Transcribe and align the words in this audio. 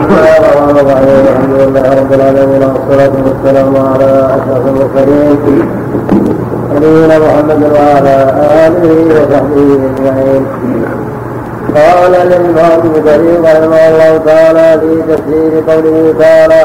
بسم 0.00 0.08
الله 0.10 0.36
الرحمن 0.38 0.78
الرحيم 0.78 1.24
الحمد 1.28 1.54
لله 1.60 1.86
رب 2.00 2.12
العالمين 2.12 2.62
والصلاة 2.62 3.14
والسلام 3.26 3.76
على 3.92 4.10
أشرف 4.36 4.64
المرسلين 4.66 5.38
نبينا 6.74 7.18
محمد 7.18 7.62
وعلى 7.74 8.14
آله 8.66 8.92
وصحبه 9.16 9.68
أجمعين 9.90 10.46
قال 11.76 12.14
الإمام 12.14 12.70
ابن 12.80 12.92
كثير 13.06 13.40
رحمه 13.44 13.80
الله 13.90 14.12
تعالى 14.26 14.80
في 14.80 15.02
تفسير 15.12 15.52
قوله 15.68 16.14
تعالى 16.18 16.62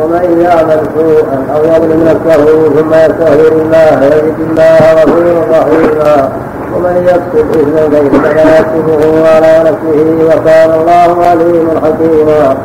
ومن 0.00 0.40
يعمل 0.44 0.80
سوءا 0.96 1.38
أو 1.54 1.60
يظلم 1.64 2.00
نفسه 2.08 2.44
ثم 2.76 2.94
يستغفر 2.94 3.52
الله 3.52 4.04
يجد 4.04 4.36
الله 4.50 4.78
غفورا 4.94 5.44
رحيما 5.58 6.28
ومن 6.74 6.94
يكسب 7.08 7.46
إثما 7.50 7.82
فإنما 7.90 8.58
يكسبه 8.58 9.28
على 9.34 9.52
نفسه 9.68 9.98
وكان 10.28 10.70
الله 10.80 11.24
عليما 11.26 11.80
حكيما. 11.84 12.56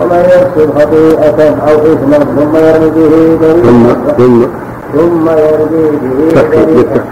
ومن 0.00 0.22
يكسب 0.24 0.78
خطيئة 0.78 1.40
أو 1.68 1.74
إثما 1.92 2.18
ثم 2.18 2.56
يرمي 2.56 2.90
به 2.90 3.38
بريئا 3.40 3.94
ثم 4.18 4.42
ثم 4.94 5.28
يرمي 5.28 5.90
به 6.02 6.42
بريئا 6.50 7.04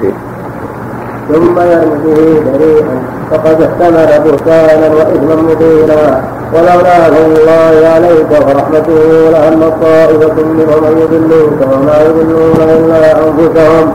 ثم 1.32 1.59
يرمي 1.59 1.98
به 2.04 2.51
بريئا 2.51 2.96
فقد 3.30 3.62
احتمل 3.62 4.10
بهتانا 4.24 4.95
وإثما 4.95 5.34
مبينا. 5.34 6.24
ولولا 6.54 7.10
فضل 7.10 7.40
الله 7.40 7.88
عليك 7.95 8.30
ورحمته 8.30 9.30
لهم 9.30 9.60
طائفة 9.82 10.34
منهم 10.45 10.84
أن 10.84 10.98
يضلوك 10.98 11.59
وما 11.73 11.96
يضلون 12.06 12.59
إلا 12.60 13.12
أنفسهم. 13.12 13.92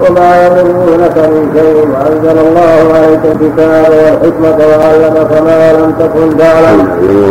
وما 0.00 0.46
يضرونك 0.46 1.16
من 1.32 1.50
شيء. 1.54 1.88
وأنزل 1.92 2.38
الله 2.46 2.94
عليك 2.94 3.24
الكتاب 3.24 3.92
والحكمة 4.04 4.58
وعلمك 4.70 5.32
ما 5.48 5.72
لم 5.72 5.94
تكن 6.00 6.38
تعلم. 6.38 6.80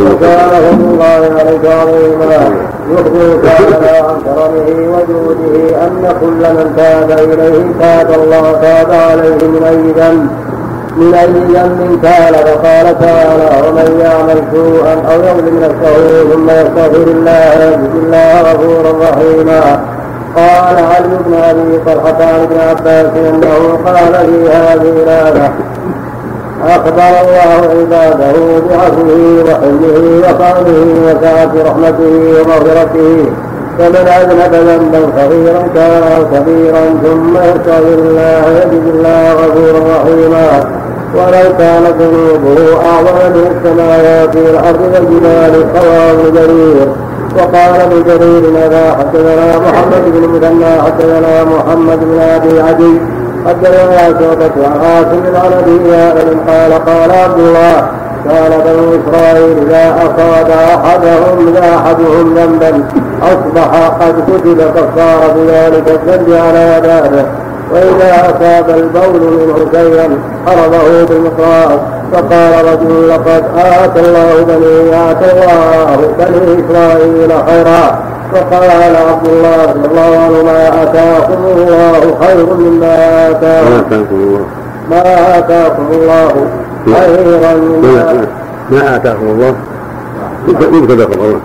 وكان 0.08 0.64
الله 0.80 1.22
عليك 1.40 1.66
عظيما. 1.66 2.42
يخبرك 2.92 3.42
تعالى 3.44 3.98
عن 3.98 4.18
كرمه 4.26 4.70
وجوده 4.94 5.56
أن 5.86 6.04
كل 6.22 6.42
من 6.58 6.74
تاب 6.78 7.10
إليه 7.12 7.66
تاب 7.80 8.10
الله 8.20 8.52
تاب 8.62 8.92
عليه 8.92 9.48
من 9.48 9.64
أي 9.64 9.92
ذنب. 10.00 10.28
من 10.98 11.14
أي 11.14 11.26
ذنب 11.28 12.00
كان 12.04 12.34
وقال 12.34 13.00
تعالى 13.00 13.68
ومن 13.68 14.00
يعمل 14.06 14.44
سوءا 14.54 14.94
أو 15.12 15.20
يظلم 15.20 15.56
نفسه 15.64 16.24
ثم 16.34 16.50
يستغفر 16.50 17.12
الله 17.12 17.54
يجد 17.64 17.96
الله 18.04 18.42
غفورا 18.42 18.92
رحيما. 19.10 19.93
قال 20.36 20.78
علي 20.78 21.18
بن 21.26 21.34
أبي 21.34 21.78
طلحة 21.86 22.18
عن 22.24 22.44
ابن 22.44 22.58
عباس 22.70 23.06
أنه 23.30 23.80
قال 23.86 24.14
في 24.14 24.50
هذه 24.50 24.94
الآية 25.04 25.54
أخبر 26.68 27.22
الله 27.22 27.70
عباده 27.80 28.34
بعفوه 28.70 29.44
وحلمه 29.50 30.24
وقوله 30.24 30.86
وسعه 31.06 31.52
رحمته 31.66 32.42
ومغفرته 32.42 33.26
فمن 33.80 34.08
أذنب 34.08 34.54
ذنبا 34.54 35.12
صغيرا 35.18 35.68
كان 35.76 36.04
أو 36.04 36.26
كبيرا 36.26 36.82
ثم 37.04 37.38
يستغفر 37.38 38.00
الله 38.00 38.44
يجد 38.62 38.88
الله 38.94 39.34
غفورا 39.34 39.80
رحيما. 39.96 40.64
ولو 41.16 41.58
كانت 41.58 41.96
ذنوبه 42.02 42.76
اعظم 42.86 43.16
من 43.36 43.46
السماوات 43.56 44.36
والأرض 44.36 44.82
والجبال 44.82 45.66
رواه 45.76 46.30
جرير 46.34 46.88
وقال 47.38 47.82
ابن 47.82 48.04
جرير 48.04 48.44
هذا 48.58 48.96
حدثنا 49.00 49.60
محمد 49.60 50.04
بن 50.06 50.30
مثنى 50.30 50.82
حدثنا 50.82 51.44
محمد 51.44 52.00
بن 52.00 52.20
أبي 52.20 52.62
عدي 52.62 53.00
حدثنا 53.48 53.98
شعبة 54.20 54.68
عن 54.68 54.80
عاصم 54.82 55.24
عن 55.36 55.54
أبي 55.54 55.90
قال 56.48 56.86
قال 56.86 57.12
عبد 57.12 57.40
الله 57.40 57.88
كان 58.26 58.52
بنو 58.66 59.00
إسرائيل 59.00 59.58
إذا 59.68 59.96
أصاب 59.98 60.50
أحدهم 60.50 61.58
أحدهم 61.58 62.36
ذنبا 62.36 62.84
أصبح 63.22 63.88
قد 64.02 64.16
كتب 64.28 64.62
كفاره 64.76 65.36
ذلك 65.50 65.90
الذنب 65.90 66.34
على 66.34 66.82
ذلك 66.84 67.26
وإذا 67.72 68.12
أصاب 68.30 68.70
البول 68.70 69.22
منه 69.22 69.58
شيئا 69.72 70.08
حرمه 70.46 71.06
بالمقراص 71.10 71.80
فقال 72.14 72.66
رجل 72.66 73.10
لقد 73.10 73.44
آتى 73.58 74.00
الله 74.00 74.44
بني 74.48 75.12
آتى 75.12 75.32
الله 75.32 75.98
بني 76.20 76.66
إسرائيل 76.66 77.32
خيرا. 77.48 78.00
فقال 78.34 78.96
عبد 79.10 79.28
الله 79.28 79.66
رضي 79.66 79.86
الله 79.88 80.20
عنه 80.24 80.44
ما 80.44 80.84
آتاكم 80.84 81.44
الله 81.58 82.18
خير 82.22 82.46
مما 82.56 83.30
آتاكم. 83.30 84.46
ما 84.90 85.38
آتاكم 85.38 85.88
الله. 85.92 86.34
خيرا 86.86 87.54
مما 87.54 88.26
ما 88.70 88.96
آتاكم 88.96 89.26
الله؟ 89.26 89.56
مبتدا 90.48 91.06
خبر 91.06 91.40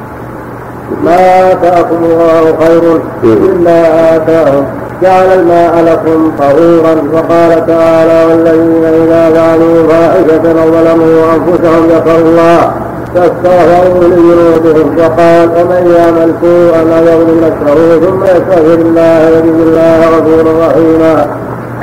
ما 1.05 1.53
آتاكم 1.53 1.97
الله 2.05 2.57
خير 2.61 3.01
مما 3.25 4.17
آتاهم. 4.17 4.65
جعل 5.03 5.41
الماء 5.41 5.85
لكم 5.85 6.33
طهورا 6.39 6.95
وقال 7.13 7.67
تعالى 7.67 8.25
والذين 8.31 8.85
إذا 8.85 9.31
فعلوا 9.35 9.89
فاحشة 9.89 10.63
أو 10.63 10.71
ظلموا 10.71 11.23
أنفسهم 11.35 11.87
ذكروا 11.87 12.29
الله 12.29 12.73
فاستغفروا 13.15 14.05
لذنوبهم 14.05 14.97
وقال 14.99 15.49
ومن 15.49 15.95
يعمل 15.97 16.33
سوءا 16.43 16.99
أو 16.99 17.05
يظلم 17.05 17.41
نفسه 17.45 17.99
ثم 18.01 18.25
يستغفر 18.25 18.75
الله 18.75 19.29
يجد 19.29 19.55
الله 19.67 20.01
غفورا 20.17 20.67
رحيما. 20.69 21.27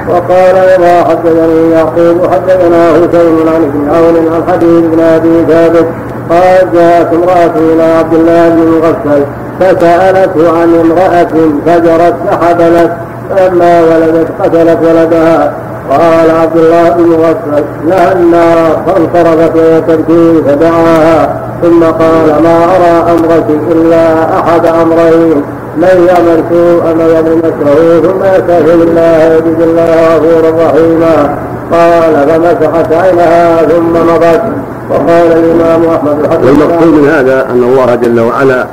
وقال 0.10 0.56
إذا 0.58 1.04
حدثني 1.04 1.72
يعقوب 1.72 2.34
حدثنا 2.34 2.90
حسين 2.94 3.48
عن 3.48 3.64
ابن 3.64 3.90
عون 3.90 4.34
عن 4.34 4.54
حديث 4.54 4.82
بن 4.82 5.00
أبي 5.00 5.46
ثابت 5.48 5.86
قال 6.30 6.72
جاءت 6.74 7.14
امرأة 7.14 7.56
إلى 7.74 7.84
عبد 7.84 8.14
الله 8.14 8.50
بن 8.50 8.62
مغفل 8.62 9.24
فسألته 9.60 10.60
عن 10.62 10.76
امرأة 10.76 11.34
فجرت 11.66 12.16
فحبلت 12.28 12.92
فلما 13.30 13.82
ولدت 13.82 14.28
قتلت 14.42 14.78
ولدها. 14.82 15.54
قال 15.90 16.32
عبد 16.42 16.58
الله 16.58 16.90
بن 16.90 17.04
مغفل 17.04 17.64
لها 17.88 18.14
النار 18.14 18.84
فانصرفت 18.86 19.56
وهي 19.56 19.82
تبكي 19.82 20.44
فدعاها. 20.48 21.40
ثم 21.62 21.84
قال 21.84 22.44
ما 22.44 22.66
أرى 22.76 23.12
أمرك 23.12 23.46
إلا 23.72 24.24
أحد 24.40 24.66
أمرين. 24.66 25.44
من 25.78 26.08
يعمل 26.08 26.44
سوءا 26.50 27.06
ويظلم 27.06 27.38
نفسه 27.38 28.02
ثم 28.02 28.24
يستغفر 28.24 28.74
الله 28.74 29.24
يجد 29.24 29.62
الله 29.62 30.16
غفورا 30.16 30.66
رحيما. 30.66 31.38
قال 31.72 32.14
فمسحت 32.30 32.94
عينها 32.94 33.58
ثم 33.58 33.94
مضت. 33.94 34.42
وقال 34.90 35.32
الإمام 35.32 35.86
أحمد 35.96 36.46
والمقصود 36.46 36.94
من 36.94 37.10
هذا 37.10 37.46
أن 37.52 37.64
الله 37.64 37.96
جل 37.96 38.20
وعلا 38.20 38.66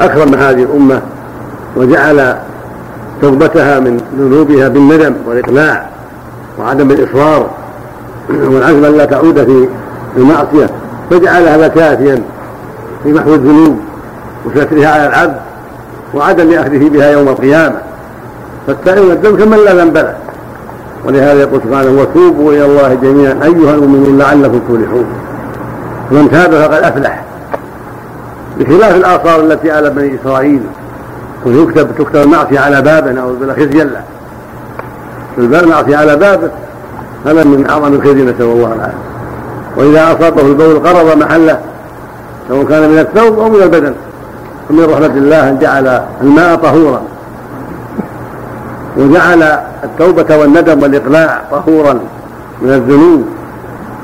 أكرم 0.00 0.34
هذه 0.34 0.62
الأمة 0.62 1.00
وجعل 1.76 2.36
توبتها 3.22 3.80
من 3.80 4.00
ذنوبها 4.18 4.68
بالندم 4.68 5.14
والإقلاع 5.26 5.86
وعدم 6.58 6.90
الإصرار 6.90 7.50
والعزم 8.50 8.84
أن 8.84 8.96
لا 8.96 9.04
تعود 9.04 9.44
في 9.44 9.68
المعصية 10.16 10.70
فجعلها 11.10 11.68
كافيا 11.68 12.22
في 13.04 13.12
محو 13.12 13.34
الذنوب 13.34 13.78
وسترها 14.46 14.88
على 14.88 15.06
العبد 15.06 15.36
وعدم 16.14 16.52
أخذه 16.52 16.88
بها 16.88 17.10
يوم 17.10 17.28
القيامة. 17.28 17.76
فالتائب 18.66 19.10
الذنب 19.10 19.40
كمن 19.40 19.58
لا 19.64 19.74
ذنب 19.74 19.96
له. 19.96 20.14
ولهذا 21.06 21.40
يقول 21.40 21.60
سبحانه 21.64 22.00
وتوبوا 22.00 22.52
إلى 22.52 22.64
الله 22.64 22.94
جميعا 22.94 23.32
أيها 23.32 23.74
المؤمنون 23.74 24.18
لعلكم 24.18 24.58
تفلحون. 24.58 25.06
فمن 26.10 26.30
تاب 26.30 26.50
فقد 26.50 26.82
أفلح. 26.82 27.24
بخلاف 28.60 28.96
الآثار 28.96 29.40
التي 29.40 29.70
على 29.70 29.90
بني 29.90 30.18
إسرائيل. 30.22 30.62
ويكتب 31.46 31.88
تكتب 31.98 32.16
المعصية 32.16 32.60
على 32.60 32.82
بابه 32.82 33.12
نعوذ 33.12 33.36
بالله 33.36 33.54
خزيا 33.54 33.84
له 35.38 35.60
المعصية 35.60 35.96
على 35.96 36.16
بابه 36.16 36.50
هذا 37.26 37.44
من 37.44 37.66
أعظم 37.70 37.94
الخزي 37.94 38.22
نسأل 38.22 38.42
الله 38.42 38.74
العافية. 38.74 38.94
وإذا 39.76 40.12
أصابه 40.12 40.42
البول 40.42 40.78
قرض 40.78 41.16
محله 41.16 41.60
سواء 42.48 42.64
كان 42.64 42.90
من 42.90 42.98
الثوب 42.98 43.38
أو 43.38 43.48
من 43.48 43.62
البدن 43.62 43.94
ومن 44.70 44.84
رحمة 44.84 45.06
الله 45.06 45.48
أن 45.48 45.58
جعل 45.58 46.02
الماء 46.22 46.56
طهورا. 46.56 47.02
وجعل 48.96 49.42
التوبة 49.84 50.36
والندم 50.36 50.82
والإقلاع 50.82 51.42
طهورا 51.50 52.00
من 52.62 52.70
الذنوب. 52.70 53.24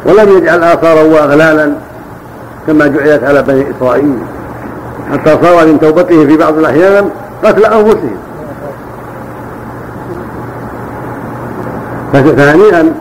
ولم 0.07 0.39
يجعل 0.39 0.65
آثارا 0.65 1.03
وأغلالا 1.03 1.73
كما 2.67 2.87
جعلت 2.87 3.25
على 3.25 3.43
بني 3.43 3.67
إسرائيل. 3.71 4.19
حتى 5.13 5.39
صار 5.43 5.67
من 5.67 5.81
توبته 5.81 6.27
في 6.27 6.37
بعض 6.37 6.59
الأحيان 6.59 7.11
قتل 7.45 7.65
أنفسهم 7.65 8.17
فهنيئا 12.13 12.93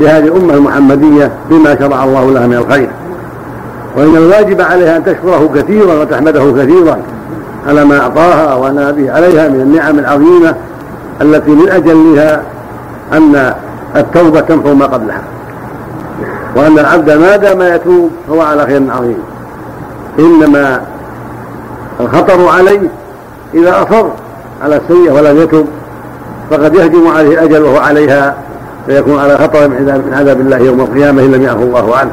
لهذه 0.00 0.24
الأمة 0.24 0.54
المحمدية 0.54 1.30
بما 1.50 1.78
شرع 1.78 2.04
الله 2.04 2.30
لها 2.30 2.46
من 2.46 2.54
الخير. 2.54 2.90
وإن 3.96 4.16
الواجب 4.16 4.60
عليها 4.60 4.96
أن 4.96 5.04
تشكره 5.04 5.50
كثيرا 5.54 5.94
وتحمده 5.94 6.52
كثيرا 6.52 6.98
على 7.68 7.84
ما 7.84 8.00
أعطاها 8.00 8.54
وأنا 8.54 8.90
به 8.90 9.12
عليها 9.12 9.48
من 9.48 9.60
النعم 9.60 9.98
العظيمة 9.98 10.54
التي 11.22 11.50
من 11.50 11.68
أجلها 11.68 12.42
أن 13.12 13.54
التوبة 13.96 14.40
تمحو 14.40 14.74
ما 14.74 14.86
قبلها. 14.86 15.22
وأن 16.56 16.78
العبد 16.78 17.10
ما 17.10 17.36
دام 17.36 17.62
يتوب 17.62 18.10
فهو 18.28 18.40
على 18.40 18.66
خير 18.66 18.82
عظيم. 18.90 19.18
إنما 20.18 20.82
الخطر 22.00 22.48
عليه 22.48 22.88
إذا 23.54 23.82
أصر 23.82 24.06
على 24.62 24.76
السيئة 24.76 25.12
ولم 25.12 25.40
يتب 25.42 25.66
فقد 26.50 26.74
يهجم 26.74 27.08
عليه 27.08 27.34
الأجل 27.34 27.62
وهو 27.62 27.78
عليها 27.78 28.36
فيكون 28.86 29.18
على 29.18 29.38
خطر 29.38 29.68
من 29.68 30.12
عذاب 30.12 30.40
الله 30.40 30.58
يوم 30.58 30.80
القيامة 30.80 31.22
إن 31.22 31.32
لم 31.32 31.42
يعفو 31.42 31.62
الله 31.62 31.96
عنه. 31.96 32.12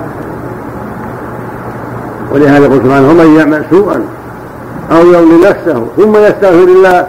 ولهذا 2.34 2.66
يقول 2.66 2.78
سبحانه 2.84 3.10
ومن 3.10 3.36
يعمل 3.36 3.66
سوءا 3.70 4.02
أو 4.92 4.98
يظلم 4.98 5.42
نفسه 5.42 5.88
ثم 5.98 6.18
يستغفر 6.18 6.64
الله 6.64 7.08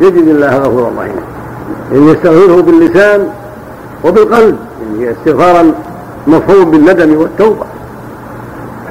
يجد 0.00 0.28
الله 0.28 0.58
غفورا 0.58 0.90
رحيما. 0.98 1.22
يعني 1.92 2.10
يستغفره 2.10 2.62
باللسان 2.62 3.28
وبالقلب 4.04 4.56
يعني 4.98 5.12
استغفارا 5.12 5.72
مفهوم 6.26 6.70
بالندم 6.70 7.16
والتوبة 7.16 7.66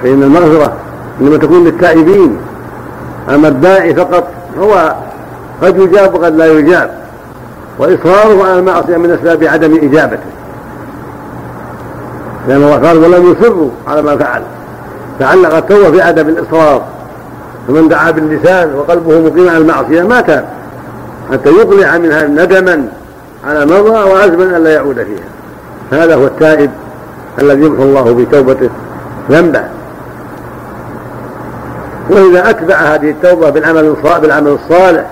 فإن 0.03 0.23
المغفرة 0.23 0.73
إنما 1.21 1.37
تكون 1.37 1.63
للتائبين. 1.63 2.37
أما 3.29 3.47
الداعي 3.47 3.95
فقط 3.95 4.27
هو 4.59 4.95
قد 5.61 5.79
يجاب 5.79 6.13
وقد 6.13 6.35
لا 6.35 6.45
يجاب. 6.45 6.91
وإصراره 7.79 8.43
على 8.43 8.59
المعصية 8.59 8.97
من 8.97 9.11
أسباب 9.11 9.43
عدم 9.43 9.75
إجابته. 9.75 10.29
لأن 12.47 12.63
الله 12.63 12.87
قال 12.87 12.97
ولم 12.97 13.31
يصروا 13.31 13.69
على 13.87 14.01
ما 14.01 14.17
فعل. 14.17 14.41
تعلق 15.19 15.55
التوبة 15.55 15.91
في 15.91 16.01
عدم 16.01 16.29
الإصرار. 16.29 16.81
فمن 17.67 17.87
دعا 17.87 18.11
باللسان 18.11 18.75
وقلبه 18.75 19.19
مقيم 19.19 19.49
على 19.49 19.57
المعصية 19.57 20.01
ما 20.01 20.17
حتى 21.31 21.49
يقلع 21.49 21.97
منها 21.97 22.27
ندما 22.27 22.87
على 23.47 23.65
مضى 23.65 23.89
وعزما 23.89 24.57
ألا 24.57 24.73
يعود 24.73 24.95
فيها. 24.95 26.03
هذا 26.03 26.15
هو 26.15 26.25
التائب 26.25 26.71
الذي 27.41 27.61
يمحو 27.65 27.83
الله 27.83 28.13
بتوبته 28.13 28.69
ذنبه. 29.31 29.63
وإذا 32.09 32.49
أتبع 32.49 32.75
هذه 32.75 33.09
التوبة 33.09 33.49
بالعمل 33.49 33.95
بالعمل 34.21 34.47
الصالح 34.47 35.05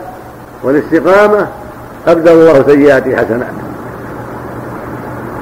والاستقامة 0.63 1.47
أبدل 2.07 2.31
الله 2.31 2.63
سيئاته 2.68 3.15
حسنات 3.15 3.53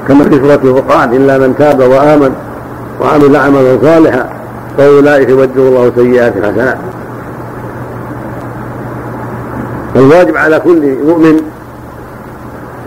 كما 0.07 0.23
في 0.23 0.35
سورة 0.35 0.55
الفرقان 0.55 1.13
إلا 1.13 1.37
من 1.37 1.55
تاب 1.57 1.79
وآمن 1.79 2.35
وعمل 3.01 3.35
عملا 3.35 3.77
صالحا 3.81 4.29
فأولئك 4.77 5.29
يبدل 5.29 5.61
الله 5.61 5.91
سيئات 5.95 6.33
حسنات 6.33 6.77
فالواجب 9.93 10.37
على 10.37 10.59
كل 10.59 10.97
مؤمن 11.05 11.41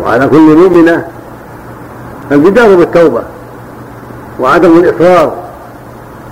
وعلى 0.02 0.28
كل 0.28 0.56
مؤمنة 0.56 1.04
البداية 2.32 2.76
بالتوبة 2.76 3.22
وعدم 4.40 4.78
الإصرار 4.78 5.45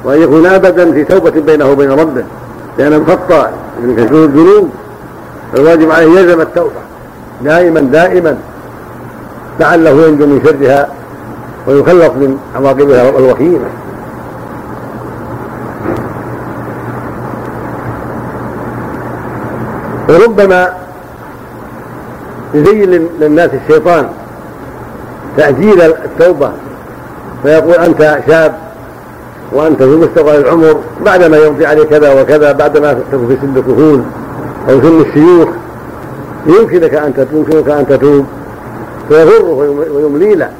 وأن 0.04 0.22
يكون 0.22 0.46
أبدا 0.46 0.92
في 0.92 1.04
توبة 1.04 1.30
بينه 1.30 1.70
وبين 1.70 1.90
ربه 1.90 2.24
لأن 2.78 3.00
مخطأ 3.00 3.50
من 3.82 3.96
كثير 3.96 4.24
الذنوب 4.24 4.70
فالواجب 5.52 5.90
عليه 5.90 6.18
يلزم 6.18 6.40
التوبة 6.40 6.80
دائما 7.42 7.80
دائما. 7.80 8.36
لعله 9.60 9.90
ينجو 9.90 10.26
من 10.26 10.40
شرها 10.44 10.88
ويخلص 11.66 12.10
من 12.10 12.38
عواقبها 12.56 13.08
الوخيمه 13.08 13.68
وربما 20.08 20.72
يزين 22.54 23.08
للناس 23.20 23.50
الشيطان 23.54 24.08
تأجيل 25.36 25.82
التوبة 25.82 26.50
فيقول 27.42 27.74
أنت 27.74 28.18
شاب 28.26 28.63
وأنت 29.52 29.82
في 29.82 29.96
مستقبل 29.96 30.34
العمر 30.34 30.80
بعدما 31.04 31.36
يمضي 31.36 31.66
عليه 31.66 31.84
كذا 31.84 32.22
وكذا 32.22 32.52
بعدما 32.52 32.92
تكون 33.12 33.28
في 33.28 33.36
سن 33.40 33.56
الكهول 33.56 34.02
أو 34.68 34.80
سن 34.80 35.00
الشيوخ 35.00 35.48
يمكنك 36.46 36.94
أن 36.94 37.26
يمكنك 37.32 37.68
أن 37.68 37.86
تتوب. 37.88 38.26
فيغره 39.08 39.76
ويملي 39.94 40.34
له 40.34 40.50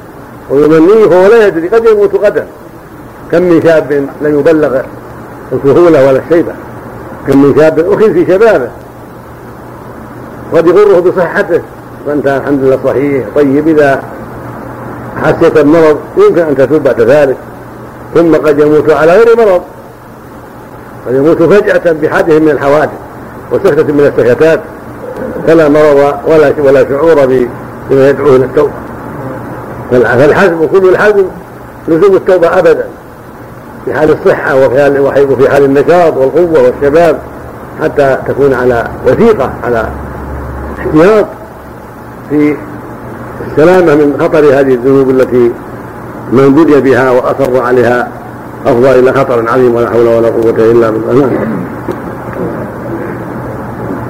ويمنيه 0.49 1.09
فهو 1.09 1.27
لا 1.27 1.47
يدري 1.47 1.67
قد 1.67 1.85
يموت 1.85 2.15
غدا. 2.15 2.47
كم 3.31 3.41
من 3.41 3.61
شاب 3.63 4.07
لم 4.21 4.39
يبلغ 4.39 4.81
الكهولة 5.51 6.07
ولا 6.07 6.19
الشيبة. 6.19 6.53
كم 7.27 7.37
من 7.43 7.55
شاب 7.55 7.79
أخذ 7.79 8.13
في 8.13 8.25
شبابه. 8.25 8.69
قد 10.53 10.67
يغره 10.67 10.99
بصحته. 10.99 11.61
وأنت 12.07 12.27
الحمد 12.27 12.63
لله 12.63 12.79
صحيح 12.85 13.25
طيب 13.35 13.67
إذا 13.67 14.03
حسيت 15.23 15.57
المرض 15.57 15.97
يمكن 16.17 16.41
أن 16.41 16.55
تتوب 16.57 16.83
بعد 16.83 17.01
ذلك. 17.01 17.37
ثم 18.15 18.35
قد 18.35 18.59
يموت 18.59 18.89
على 18.89 19.11
غير 19.11 19.37
مرض. 19.37 19.61
قد 21.07 21.15
يموت 21.15 21.43
فجأة 21.43 21.91
بحادث 21.91 22.41
من 22.41 22.49
الحوادث 22.49 22.89
وسكتة 23.51 23.93
من 23.93 24.11
السكتات. 24.17 24.59
فلا 25.47 25.69
مرض 25.69 26.13
ولا 26.27 26.53
ولا 26.57 26.89
شعور 26.89 27.25
بما 27.89 28.09
يدعوه 28.09 28.35
إلى 28.35 28.45
التوبة. 28.45 28.73
فالحزم 29.91 30.67
كل 30.67 30.89
الحزم 30.89 31.25
لزوم 31.87 32.15
التوبة 32.15 32.59
ابدا. 32.59 32.87
في 33.85 33.93
حال 33.93 34.11
الصحة 34.11 34.55
وفي 34.55 34.81
حال 34.81 34.99
وفي 35.31 35.49
حال 35.49 35.65
النشاط 35.65 36.17
والقوة 36.17 36.63
والشباب 36.63 37.19
حتى 37.83 38.17
تكون 38.27 38.53
على 38.53 38.87
وثيقة 39.07 39.49
على 39.63 39.89
احتياط 40.79 41.25
في 42.29 42.57
السلامة 43.47 43.95
من 43.95 44.17
خطر 44.21 44.39
هذه 44.39 44.73
الذنوب 44.73 45.09
التي 45.09 45.51
من 46.31 46.53
بلي 46.53 46.81
بها 46.81 47.11
واصر 47.11 47.63
عليها 47.63 48.07
افضى 48.65 48.99
إلى 48.99 49.13
خطر 49.13 49.49
عظيم 49.49 49.75
ولا 49.75 49.89
حول 49.89 50.07
ولا 50.07 50.27
قوة 50.27 50.55
إلا 50.57 50.89
بالله. 50.89 51.29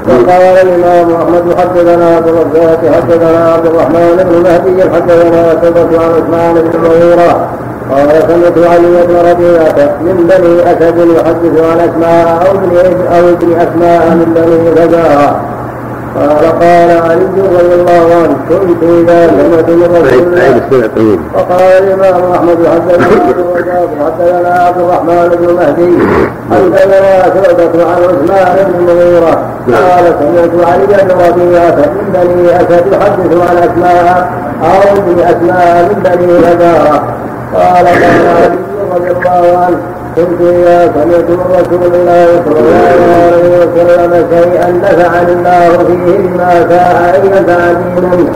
وقال 0.08 0.42
الإمام 0.42 1.16
أحمد 1.16 1.56
حدثنا 1.60 2.16
عبد 2.16 2.28
الرزاق 2.28 2.82
حدثنا 2.96 3.54
عبد 3.54 3.66
الرحمن 3.66 4.26
بن 4.30 4.44
مهدي 4.44 4.84
حدثنا 4.84 5.56
ثبت 5.56 6.00
عن 6.00 6.12
عثمان 6.16 6.54
بن 6.54 6.80
مغيره 6.80 7.50
قال 7.92 8.08
سمعت 8.28 8.68
علي 8.72 9.06
بن 9.08 9.16
ربيعة 9.16 9.98
من 10.02 10.18
بني 10.30 10.72
أسد 10.72 10.98
يحدث 10.98 11.62
عن 11.72 11.80
أسماء 11.90 12.48
أو 12.48 12.58
ابن 12.58 12.72
أو 13.08 13.30
ابن 13.30 13.54
أسماء 13.54 14.10
من 14.10 14.34
بني 14.36 14.76
فزاره 14.76 15.55
قال 16.16 16.60
قال 16.60 16.92
علي 16.92 17.26
رضي 17.26 17.76
الله 17.76 18.16
عنه 18.16 18.38
كنت 18.50 18.84
إذا 18.84 19.28
سمعت 19.28 19.70
من 19.70 19.84
رسول 19.84 20.26
الله 20.26 21.20
وقال 21.36 21.84
الإمام 21.84 22.32
أحمد 22.32 22.58
حدثنا 22.68 23.06
حدثنا 24.06 24.64
عبد 24.64 24.78
الرحمن 24.78 25.30
بن 25.30 25.54
مهدي 25.54 25.98
حدثنا 26.52 27.24
شعبة 27.24 27.86
عن 27.86 28.04
عثمان 28.04 28.72
بن 28.72 28.90
المغيرة 28.90 29.42
قال 29.68 30.16
سمعت 30.20 30.68
علي 30.68 30.86
بن 30.86 31.12
ربيعة 31.12 31.76
من 31.76 32.14
بني 32.14 32.56
اسد 32.58 32.88
يحدث 32.92 33.50
عن 33.50 33.58
أسماء 33.58 34.30
أو 34.64 34.98
ابن 34.98 35.20
اسماء 35.20 35.84
من 35.84 36.04
بني 36.04 36.40
هزارة 36.40 37.04
قال 37.54 37.88
قال 37.88 38.28
علي 38.38 38.58
رضي 38.96 39.12
الله 39.12 39.58
عنه 39.58 39.95
كنت 40.16 40.42
إذا 40.42 40.92
سمعت 40.94 41.30
من 41.30 41.46
رسول 41.60 41.94
الله 41.96 42.28
صلى 42.46 42.60
الله 42.60 42.86
عليه 43.26 43.50
وسلم 43.60 44.28
شيئا 44.32 44.72
نفعني 44.72 45.32
الله 45.34 45.70
فيه 45.88 46.18
بما 46.18 46.52
شاء 46.70 47.16
أن 47.16 47.26
ينفعني 47.26 48.02
منه 48.02 48.32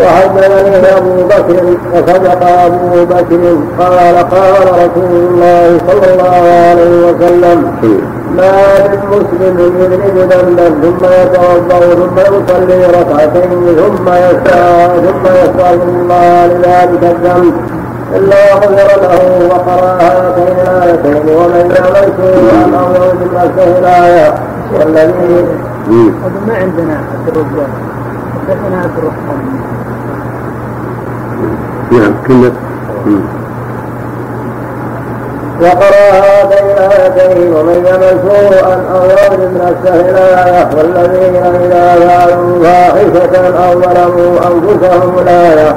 وحدثني 0.00 0.96
أبو 0.96 1.14
بكر 1.24 1.64
وصدق 1.94 2.46
أبو 2.46 3.04
بكر 3.04 3.56
قال 3.78 4.16
قال 4.16 4.62
رسول 4.72 5.12
الله 5.12 5.78
صلى 5.88 6.12
الله 6.14 6.44
عليه 6.70 7.06
وسلم 7.06 7.72
ما 8.36 8.52
من 8.88 8.98
مسلم 9.10 9.58
يذنب 9.58 10.18
ذنبا 10.32 10.68
ثم 10.68 11.04
يتوضا 11.04 11.80
ثم 11.94 12.18
يصلي 12.18 12.86
ركعتين 12.86 13.50
ثم 13.76 14.08
يستغفر 14.08 15.00
ثم 15.06 15.24
يستغفر 15.26 15.74
الله 15.88 16.46
لذلك 16.46 17.02
الذنب 17.02 17.81
إلا 18.16 18.54
غفر 18.54 18.90
له 19.02 19.22
وقرأ 19.50 19.90
هاتين 20.00 20.56
الآيتين 20.62 21.24
ومن 21.36 21.64
يعمل 21.76 22.06
سوءا 22.18 22.62
أو 22.78 22.86
يؤمن 22.94 23.28
نفسه 23.34 23.78
الآية. 23.78 24.34
والذي 24.72 25.46
ما 26.46 26.54
عندنا 26.54 26.94
عبد 27.12 27.28
الرزاق 27.28 27.70
حدثنا 28.48 28.78
عبد 28.82 28.98
الرحمن 28.98 29.38
نعم 31.92 32.14
كنا 32.26 32.50
وقرأ 35.60 36.04
هاتين 36.24 36.66
الآيتين 36.76 37.54
ومن 37.54 37.84
يعمل 37.86 38.14
سوءا 38.28 38.76
أو 38.94 39.00
يظلم 39.04 39.52
نفسه 39.54 39.96
الآية. 40.00 40.68
والذين 40.76 41.36
إذا 41.36 41.84
فعلوا 42.08 42.64
فاحشة 42.64 43.34
أو 43.64 43.70
ظلموا 43.80 44.32
أنفسهم 44.50 45.18
الآية. 45.18 45.70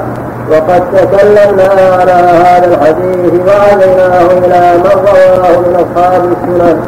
وقد 0.50 0.82
تكلمنا 0.92 1.64
على 2.00 2.12
هذا 2.12 2.66
الحديث 2.74 3.32
وعليناه 3.46 4.26
إلى 4.30 4.78
من 4.78 4.90
رواه 4.94 5.58
من 5.60 5.74
أصحاب 5.74 6.22
السنن 6.24 6.80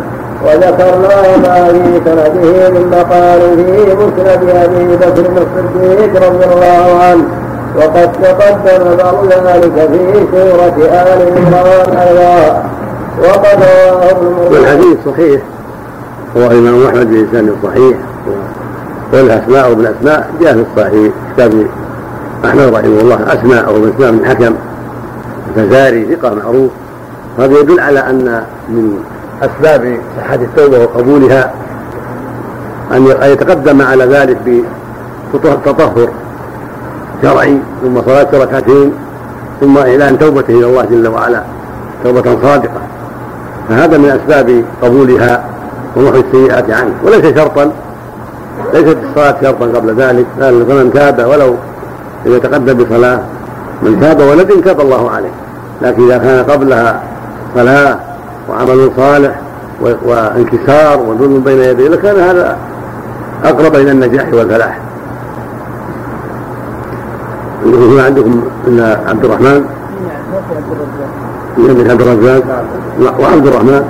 وذكرنا 0.45 1.37
ما 1.37 1.69
في 1.73 2.01
سنده 2.05 2.71
من 2.71 2.85
مقال 2.91 3.41
في 3.57 3.95
مسند 3.95 4.49
أبي 4.57 4.97
بكر 4.97 5.43
الصديق 5.43 6.13
رضي 6.29 6.45
الله 6.45 7.03
عنه. 7.03 7.25
وقد 7.77 8.13
تقدم 8.23 8.97
بعض 8.97 9.27
ذلك 9.27 9.89
في 9.91 10.27
سورة 10.33 10.77
آل 10.87 11.21
عمران 11.37 11.97
أيضا. 11.97 12.63
وقد 13.23 13.59
والحديث 14.51 14.99
صحيح. 15.07 15.41
هو 16.37 16.43
الإمام 16.43 16.87
أحمد 16.87 17.11
بلسان 17.11 17.57
صحيح. 17.65 17.97
والأسماء 19.13 19.71
وابن 19.71 19.87
أسماء 19.87 20.31
جاء 20.41 20.53
في 20.53 20.65
الصحيح. 20.77 21.13
كتاب 21.35 21.67
أحمد 22.45 22.75
رحمه 22.75 23.01
الله 23.01 23.19
أسماء 23.27 23.67
أو 23.67 23.77
ابن 23.77 23.93
أسماء 23.95 24.11
بن 24.11 24.27
حكم 24.27 24.55
الفزاري 25.49 26.17
ثقة 26.17 26.35
معروف. 26.35 26.71
هذا 27.39 27.59
يدل 27.59 27.81
على 27.81 28.01
أن 28.01 28.43
من 28.69 28.99
أسباب 29.43 30.01
صحة 30.17 30.35
التوبة 30.35 30.79
وقبولها 30.79 31.53
أن 32.93 33.07
يتقدم 33.23 33.83
على 33.83 34.05
ذلك 34.05 34.39
بتطهر 35.35 36.09
شرعي 37.23 37.59
ثم 37.83 38.03
صلاة 38.03 38.29
ركعتين 38.35 38.93
ثم 39.61 39.79
إعلان 39.79 40.19
توبته 40.19 40.51
إلى 40.51 40.67
الله 40.67 40.85
جل 40.85 41.09
وعلا 41.09 41.43
توبة 42.05 42.37
صادقة. 42.43 42.81
فهذا 43.69 43.99
من 43.99 44.21
أسباب 44.21 44.65
قبولها 44.83 45.45
ومحو 45.97 46.17
السيئات 46.17 46.71
عنه. 46.71 46.95
وليس 47.05 47.39
شرطا 47.39 47.73
ليست 48.75 48.97
الصلاة 49.09 49.37
شرطا 49.43 49.67
قبل 49.67 49.95
ذلك 49.95 50.27
فمن 50.41 50.91
تاب 50.95 51.27
ولو 51.29 51.55
إذا 52.27 52.39
تقدم 52.39 52.85
بصلاة 52.85 53.21
من 53.83 54.01
تاب 54.01 54.21
ولد 54.21 54.65
تاب 54.65 54.81
الله 54.81 55.11
عليه. 55.11 55.31
لكن 55.83 56.05
إذا 56.05 56.19
كان 56.19 56.45
قبلها 56.45 57.03
صلاة 57.55 57.99
وعمل 58.49 58.91
صالح 58.97 59.41
وانكسار 59.81 61.01
وظلم 61.01 61.41
بين 61.41 61.59
يديه 61.59 61.89
لكان 61.89 62.17
هذا 62.17 62.57
أقرب 63.45 63.75
إلى 63.75 63.91
النجاح 63.91 64.35
والفلاح. 64.35 64.79
هنا 67.65 68.03
عندكم 68.03 68.43
إلا 68.67 68.99
عبد 69.07 69.25
الرحمن؟ 69.25 69.65
من 71.59 71.91
عبد 71.91 72.01
الرزاق 72.01 72.43
وعبد 73.21 73.47
الرحمن. 73.47 73.83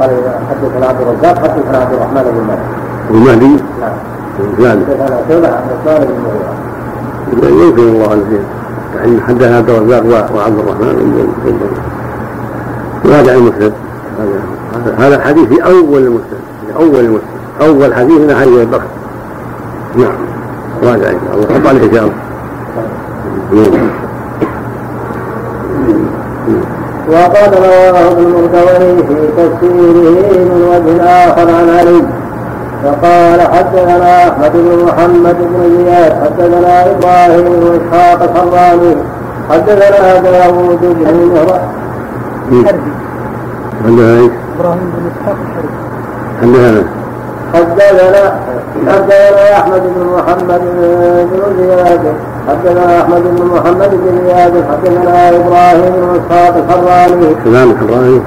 قال 0.00 0.10
حدثنا 0.50 0.86
عبد 0.86 1.00
الرزاق 1.00 1.38
حدثنا 1.38 1.78
عبد 1.78 1.92
الرحمن 1.92 2.22
بن 2.22 2.40
مهدي. 2.46 2.84
المهدي 3.10 3.62
نعم. 4.58 4.78
حدثنا 4.80 5.20
شعبة 5.28 5.48
عن 5.48 5.62
عثمان 5.70 6.00
بن 6.06 6.14
مغيرة 6.24 6.53
يمكن 7.32 7.82
الله 7.82 8.10
عليه 8.10 8.22
يعني 8.96 9.20
حدثنا 9.20 9.56
عبد 9.56 9.70
الرزاق 9.70 10.32
وعبد 10.34 10.58
الرحمن 10.58 11.28
وهذا 13.04 13.34
المسلم 13.34 13.72
هذا 14.98 15.16
الحديث 15.16 15.48
في 15.48 15.64
أول 15.64 16.02
المسلم 16.02 16.40
في 16.66 16.76
أول 16.76 17.00
المسلم 17.00 17.34
أول 17.60 17.94
حديث 17.94 18.20
من 18.20 18.34
حديث 18.34 18.60
البخت 18.60 18.86
نعم. 19.96 20.12
راجع 20.82 21.08
إن 21.08 21.18
الله. 21.34 21.46
حط 21.54 21.66
عليه 21.66 21.82
إن 21.82 21.94
شاء 21.94 22.02
الله. 22.02 22.14
وقد 27.08 27.54
رواه 27.54 28.12
ابن 28.12 28.22
المردوي 28.22 29.06
في 29.06 29.28
تفسيره 29.36 30.32
من 30.32 30.64
وجه 30.70 31.02
آخر 31.02 31.50
عن 31.50 31.68
علي. 31.68 32.02
فقال 32.84 33.40
حدثنا 33.40 34.28
أحمد 34.28 34.52
بن 34.52 34.84
محمد 34.84 35.36
بن 35.38 35.76
زياد 35.76 36.12
حدثنا 36.12 36.90
إبراهيم 36.90 37.44
بن 37.44 37.80
إسحاق 37.80 38.22
الحراني 38.22 38.96
حدثنا 39.50 40.18
داوود 40.20 40.78
بن 40.80 41.06
عندها 43.84 44.20
إيش؟ 44.20 44.30
إبراهيم 44.58 44.92
بن 44.96 45.10
اسحاق 45.10 45.36
الحربي 46.42 46.86
حدثنا 47.54 48.40
حدثنا 48.88 49.58
أحمد 49.58 49.82
بن 49.82 50.06
محمد 50.16 50.60
بن 51.32 51.56
زياد 51.58 52.14
حدثنا 52.48 53.00
أحمد 53.02 53.22
بن 53.22 53.46
محمد 53.46 53.90
بن 53.90 54.18
زياد 54.24 54.64
حدثنا 54.70 55.28
إبراهيم 55.28 55.92
بن 55.92 56.20
إسحاق 56.20 56.56
الحراني 56.56 57.34
كلام 57.44 57.70
الحراني 57.70 58.20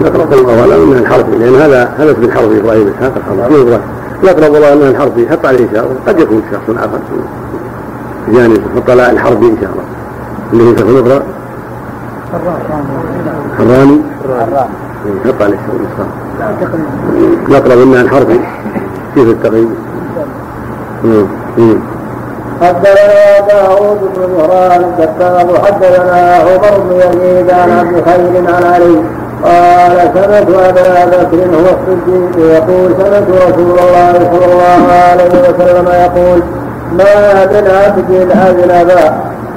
نقرب 0.00 0.32
الله 0.32 0.60
اعلم 0.60 0.90
من 0.90 0.96
الحرفي 0.98 1.30
لأن 1.30 1.54
هذا 1.54 1.94
هذا 1.98 2.12
اسم 2.12 2.24
الحرفي 2.24 2.60
إبراهيم 2.60 2.88
إسحاق 2.88 3.12
الحراني 3.16 3.78
نقرب 4.24 4.54
الله 4.54 4.74
من 4.74 4.88
الحرفي 4.88 5.28
حط 5.28 5.46
عليه 5.46 5.70
اشاره 5.70 5.96
قد 6.06 6.20
يكون 6.20 6.42
شخص 6.52 6.76
آخر 6.78 6.98
في 7.08 8.32
جانب 8.32 8.60
إن 8.76 9.56
شاء 9.60 9.70
الله. 9.70 9.84
اللي 10.52 10.70
هي 10.70 10.76
شخص 10.78 10.88
أخرى؟ 10.88 11.22
حراني 13.58 14.00
حط 15.26 15.42
عليه 15.42 15.56
اشاره 15.56 16.08
نقرب 17.48 17.78
منها 17.78 18.02
الحرفي 18.02 18.40
كيف 19.14 19.28
التقييم 19.28 19.74
حدثنا 22.62 23.40
داوود 23.48 24.00
بن 24.16 24.22
مهران 24.36 24.84
الكتاب 24.84 25.48
حدثنا 25.64 26.36
عمر 26.36 26.74
بن 26.80 26.96
يزيد 26.96 27.50
عن 27.50 27.70
عبد 27.70 28.04
خير 28.04 28.54
عن 28.54 28.64
علي. 28.64 29.02
قال 29.44 30.10
سمعت 30.14 30.48
أبا 30.68 31.04
بكر 31.04 31.36
هو 31.36 31.68
الصديق 31.76 32.46
يقول 32.52 32.94
سمعت 32.98 33.28
رسول 33.28 33.78
الله 33.78 34.12
صلى 34.32 34.52
الله 34.52 34.92
عليه 34.92 35.24
وسلم 35.24 35.88
يقول 35.88 36.42
ما 36.92 37.44
من 37.44 37.70
عبد 37.76 38.10
اذنب 38.10 38.90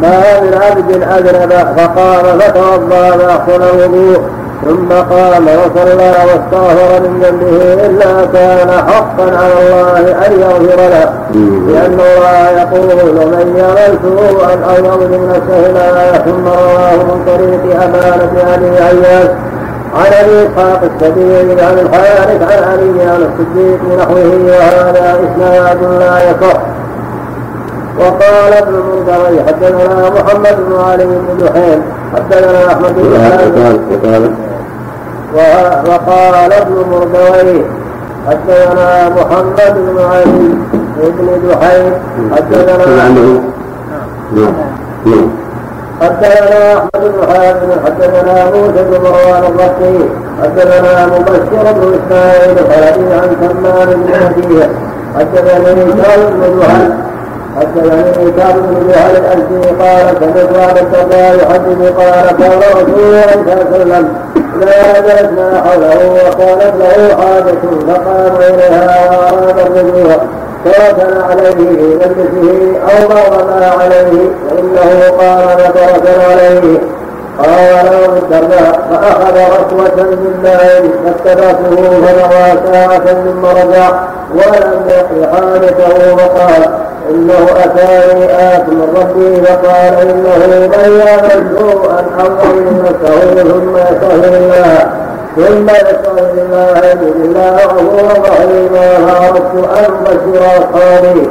ما 0.01 0.39
من 0.41 0.53
عبد 0.53 1.03
اذنب 1.03 1.53
فقام 1.77 2.39
فتوضأ 2.39 3.17
فاحسن 3.17 3.61
الوضوء. 3.63 4.21
ثم 4.65 4.89
قام 4.89 5.47
وصلى 5.47 6.11
واستغفر 6.27 7.01
من 7.01 7.19
ذنبه 7.23 7.85
إلا 7.85 8.25
كان 8.33 8.69
حقا 8.71 9.23
على 9.23 9.53
الله 9.61 10.25
أن 10.25 10.31
يغفر 10.39 10.89
له. 10.89 11.13
لأن 11.67 11.99
الله 11.99 12.49
يقول 12.49 13.05
من 13.15 13.55
يعمل 13.57 13.99
سوءا 14.03 14.53
أو 14.69 14.85
يظلم 14.85 15.29
نفسه 15.29 15.71
لا 15.71 16.17
ثم 16.17 16.45
رواه 16.47 16.95
من 16.95 17.23
طريق 17.27 17.83
أمانة 17.83 18.53
أبي 18.55 18.79
عياش 18.83 19.29
عن 19.95 20.13
أبي 20.13 20.47
إسحاق 20.47 20.81
السبيعي 20.83 21.51
عن 21.65 21.79
الحارث 21.79 22.41
عن 22.41 22.63
علي 22.71 23.01
عن 23.01 23.21
الصديق 23.21 23.79
نحوه 23.97 24.39
وهذا 24.47 25.19
إسناد 25.23 25.83
لا 25.99 26.29
يصح. 26.31 26.61
وقال 27.99 28.53
ابن 28.53 28.73
المنذري 28.75 29.43
حدثنا 29.47 30.09
محمد 30.09 30.57
بن 30.67 30.75
علي 30.89 31.05
بن 31.05 31.37
دحين 31.45 31.81
حدثنا 32.15 32.67
أحمد 32.73 32.95
بن 32.95 34.31
وقال 35.87 36.53
ابن 36.53 36.75
مردوي 36.91 37.65
حدثنا 38.27 39.09
محمد 39.09 39.75
بن 39.75 39.99
علي 40.11 40.55
بن 40.97 41.49
دحين 41.49 41.93
حدثنا 42.35 43.09
حدثنا 46.01 46.77
أحمد 46.77 47.03
بن 47.03 47.19
حاتم 47.33 47.69
حدثنا 47.85 48.35
موسى 48.45 48.83
بن 48.83 48.93
مروان 49.03 49.43
الرقي 49.43 49.97
حدثنا 50.43 51.05
مبشر 51.05 51.65
بن 51.73 51.83
إسماعيل 51.99 52.57
الحلبي 52.59 53.13
عن 53.13 53.29
تمام 53.41 53.89
بن 53.89 54.09
نبيه 54.37 54.69
حدثني 55.15 55.83
كعب 56.01 56.19
بن 56.31 56.59
جهل 56.59 56.93
حدثني 57.57 58.31
كعب 58.31 58.55
بن 58.55 58.87
جهل 58.89 59.13
الازدي 59.15 59.59
قال 59.79 60.05
سمعت 60.19 60.69
ابا 60.69 60.81
الدرداء 60.81 61.31
يحدث 61.35 61.79
قال 61.97 62.25
قال 62.41 62.61
رسول 62.75 62.99
الله 63.03 63.27
صلى 63.31 63.41
الله 63.41 63.65
عليه 63.73 63.83
وسلم. 63.83 64.05
اذا 64.61 64.81
جلسنا 64.99 65.47
حوله 65.65 65.99
وكانت 66.13 66.73
له 66.79 67.01
حاجة 67.19 67.63
فقام 67.87 68.35
إليها. 68.35 68.98
تركنا 70.79 71.23
عليه 71.23 71.95
مجلسه 71.95 72.77
أو 72.81 73.09
ما 73.09 73.71
عليه 73.81 74.29
فإنه 74.49 75.11
قال 75.19 75.57
فتركنا 75.59 76.23
عليه 76.31 76.79
قال 77.39 77.87
الدرداء 78.17 78.87
فأخذ 78.91 79.37
ركوة 79.59 80.03
من 80.03 80.33
الليل 80.35 80.91
فاتبعته 81.05 81.75
فمضى 81.75 82.71
ساعة 82.71 83.05
ثم 83.05 83.45
رجع 83.45 83.91
ولم 84.33 84.83
يقض 84.89 85.33
حاجته 85.33 86.15
فقال 86.15 86.69
إنه 87.09 87.47
أتاني 87.63 88.25
آت 88.25 88.69
من 88.69 88.97
ربي 89.01 89.41
فقال 89.45 89.93
إنه 90.09 90.37
من 90.47 90.99
يعمل 90.99 91.57
سوءا 91.59 92.05
يظلم 92.19 92.85
نفسه 92.85 93.43
ثم 93.43 93.77
يستغفر 93.77 94.37
الله 94.37 94.91
ثم 95.35 95.69
يستغفر 95.69 96.31
الله 96.33 96.93
الله 97.15 97.55
غفورا 97.55 98.13
رحيما 98.29 98.87
فاردت 99.07 99.53
أن 99.55 99.93
ابشر 100.05 100.45
اصحابي 100.45 101.29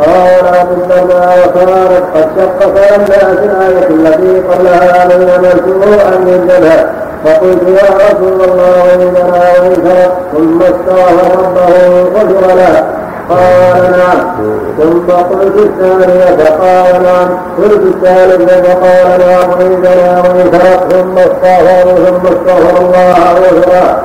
قال 0.00 0.46
الدرداء 0.70 1.38
وكانت 1.38 2.04
قد 2.14 2.28
شق 2.36 2.58
فلما 2.74 3.36
في 3.36 3.44
الايه 3.44 3.88
التي 3.90 4.40
قبلها 4.48 5.04
من 5.04 5.28
يعمل 5.28 5.60
سوءا 5.64 6.14
يجدها 6.26 6.92
فقلت 7.24 7.62
يا 7.62 7.88
رسول 7.96 8.44
الله 8.44 8.84
وإننا 8.84 9.52
وإن 9.60 10.10
ثم 10.32 10.62
استغفر 10.62 11.38
ربه 11.38 12.02
غفر 12.02 12.54
له. 12.54 12.99
قال 13.30 13.92
نعم 13.92 14.36
ثم 14.78 15.12
قلت 15.12 15.56
الثانية 15.56 16.48
قال 16.60 17.02
نعم 17.02 17.28
قلت 17.58 17.82
الثالثة 17.94 18.62
فقال 18.62 19.20
نعم 19.20 19.50
عندنا 19.60 20.20
وإن 20.20 20.50
ثم 20.90 21.18
استغفر 21.18 21.96
ثم 21.96 22.26
استغفر 22.26 22.80
الله 22.80 23.14
غفر 23.34 23.98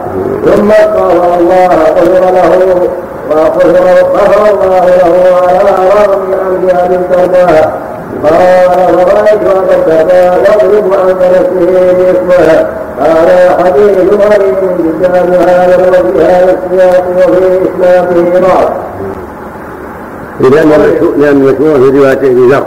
ثم 0.45 0.71
استغفر 0.71 1.39
الله 1.39 1.67
غفر 1.67 2.31
له 2.31 2.89
وغفر 3.31 3.69
غفر 3.69 4.53
الله 4.53 4.85
له 4.85 5.35
على 5.47 5.89
رغم 6.05 6.33
عن 6.33 6.69
ابي 6.85 6.95
الدرداء 6.95 7.71
قال 8.25 9.05
فرأيت 9.05 9.41
أبا 9.41 9.75
الدرداء 9.75 10.65
يضرب 10.65 10.93
عن 10.93 11.07
نفسه 11.07 11.93
بإصبعه 11.93 12.69
هذا 12.99 13.63
حديث 13.63 13.97
غريب 14.13 14.55
جدا 14.79 15.21
هذا 15.21 15.75
وفي 15.89 16.23
هذا 16.23 16.57
السياق 16.57 17.05
وفي 17.17 17.59
إسلامه 17.69 18.39
ضعف. 18.39 18.69
لأن 20.39 20.71
المشهور 21.17 21.91
في 21.91 21.97
رواية 21.97 22.17
ابي 22.17 22.47
ذر 22.51 22.65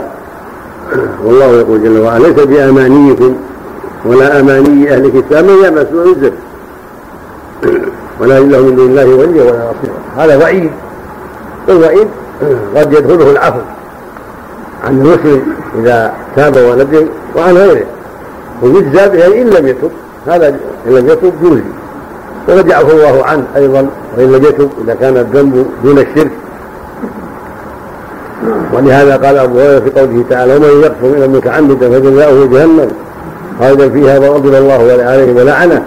والله 1.25 1.45
يقول 1.45 1.83
جل 1.83 1.99
وعلا 1.99 2.23
ليس 2.23 2.45
بأمانيكم 2.45 3.35
ولا 4.05 4.39
أماني 4.39 4.93
أهل 4.93 5.05
الكتاب 5.05 5.43
من 5.43 5.63
يعمل 5.63 5.87
سوء 5.91 6.11
يزر 6.11 6.31
ولا 8.21 8.39
له 8.39 8.61
من 8.61 8.75
دون 8.75 8.87
الله 8.87 9.05
ولي 9.05 9.41
ولا 9.41 9.51
نصير 9.51 9.93
هذا 10.17 10.37
وعيد. 10.37 10.71
والوعيد 11.67 12.07
قد 12.75 12.93
يدخله 12.93 13.31
العفو. 13.31 13.59
عن 14.83 14.93
المسلم 14.93 15.41
إذا 15.79 16.13
تاب 16.35 16.57
وندم 16.57 17.05
وعن 17.35 17.57
غيره. 17.57 17.85
ويجزى 18.61 19.09
به 19.09 19.41
إن 19.41 19.49
لم 19.49 19.67
يتب 19.67 19.91
هذا 20.27 20.47
إن 20.87 20.95
لم 20.95 21.09
يتب 21.09 21.33
يجزي 21.43 21.63
وقد 22.47 22.67
يعفو 22.67 22.91
الله 22.91 23.25
عنه 23.25 23.43
أيضا 23.55 23.87
وإن 24.17 24.31
لم 24.31 24.43
يتب 24.43 24.69
إذا 24.83 24.93
كان 24.93 25.17
الذنب 25.17 25.65
دون 25.83 25.97
الشرك. 25.97 26.31
ولهذا 28.73 29.17
قال 29.17 29.37
أبو 29.37 29.59
هريرة 29.59 29.79
في 29.79 29.99
قوله 29.99 30.23
تعالى 30.29 30.55
ومن 30.55 30.83
يكفر 30.83 31.07
من 31.07 31.23
المتعمد 31.23 31.77
فجزاؤه 31.77 32.45
جهنم. 32.45 32.91
خالدا 33.59 33.89
فيها 33.89 34.19
وغضب 34.19 34.55
الله 34.55 35.03
عليه 35.03 35.33
ولعنه 35.33 35.83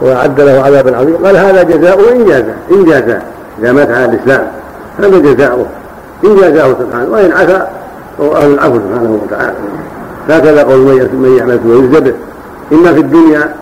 وأعد 0.00 0.40
له 0.40 0.62
عذابا 0.62 0.96
عظيما. 0.96 1.18
قال 1.24 1.36
هذا 1.36 1.62
جزاؤه 1.62 2.12
إن 2.12 2.24
جاز 2.26 2.44
إن 2.70 2.84
جاز 2.84 3.16
إذا 3.58 3.72
مات 3.72 3.90
على 3.90 4.04
الإسلام. 4.04 4.46
هذا 4.98 5.18
جزاؤه 5.18 5.66
إن 6.24 6.36
جازاه 6.36 6.74
سبحانه. 6.80 7.12
وإن 7.12 7.32
عفا 7.32 7.70
فهو 8.18 8.36
أهل 8.36 8.54
العفو 8.54 8.74
سبحانه 8.74 9.20
وتعالى. 9.24 9.54
هكذا 10.28 10.62
قول 10.62 10.78
من 11.12 11.36
يعمل 11.38 11.60
ويجزى 11.66 12.00
به. 12.00 12.14
إما 12.72 12.92
في 12.92 13.00
الدنيا 13.00 13.54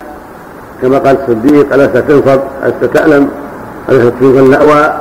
كما 0.81 0.97
قال 0.97 1.17
الصديق 1.21 1.73
ألست 1.73 1.97
تنصب 1.97 2.39
ألست 2.65 2.93
تعلم 2.93 3.29
ألست 3.89 4.13
تنصب 4.19 4.37
المأوى 4.37 4.93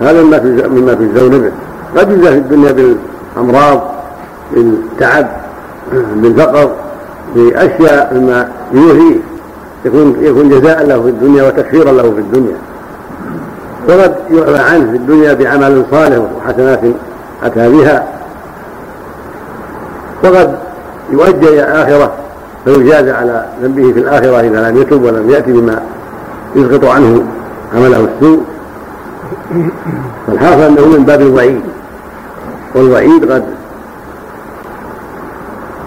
هذا 0.00 0.22
مما 0.22 0.38
في 0.38 0.68
مما 0.68 0.92
الزون 0.92 1.30
به. 1.30 1.52
قد 2.00 2.10
يجزى 2.10 2.30
في 2.30 2.38
الدنيا 2.38 2.72
بالأمراض 2.72 3.82
بالتعب 4.52 5.26
بالفقر 5.92 6.70
بأشياء 7.34 8.14
مما 8.14 8.48
يوهيه 8.72 9.16
يكون 9.84 10.16
يكون 10.20 10.48
جزاء 10.48 10.86
له 10.86 11.02
في 11.02 11.08
الدنيا 11.08 11.42
وتكفيرا 11.42 11.92
له 11.92 12.02
في 12.02 12.20
الدنيا. 12.20 12.56
وقد 13.88 14.14
يعفى 14.30 14.58
عنه 14.58 14.90
في 14.90 14.96
الدنيا 14.96 15.34
بعمل 15.34 15.84
صالح 15.90 16.18
وحسنات 16.18 16.80
أتى 17.42 17.68
بها. 17.68 18.06
وقد 20.24 20.58
يؤجل 21.10 21.48
إلى 21.48 21.60
الآخرة 21.60 22.12
فيجاز 22.64 23.08
على 23.08 23.46
ذنبه 23.62 23.92
في 23.92 23.98
الآخرة 23.98 24.40
إذا 24.40 24.70
لم 24.70 24.76
يتب 24.76 25.02
ولم 25.02 25.30
يأتي 25.30 25.52
بما 25.52 25.82
يسقط 26.56 26.84
عنه 26.84 27.24
عمله 27.74 28.08
السوء. 28.14 28.40
فالحاصل 30.26 30.62
أنه 30.62 30.86
من 30.86 31.04
باب 31.04 31.20
الوعيد 31.20 31.60
والوعيد 32.74 33.32
قد 33.32 33.44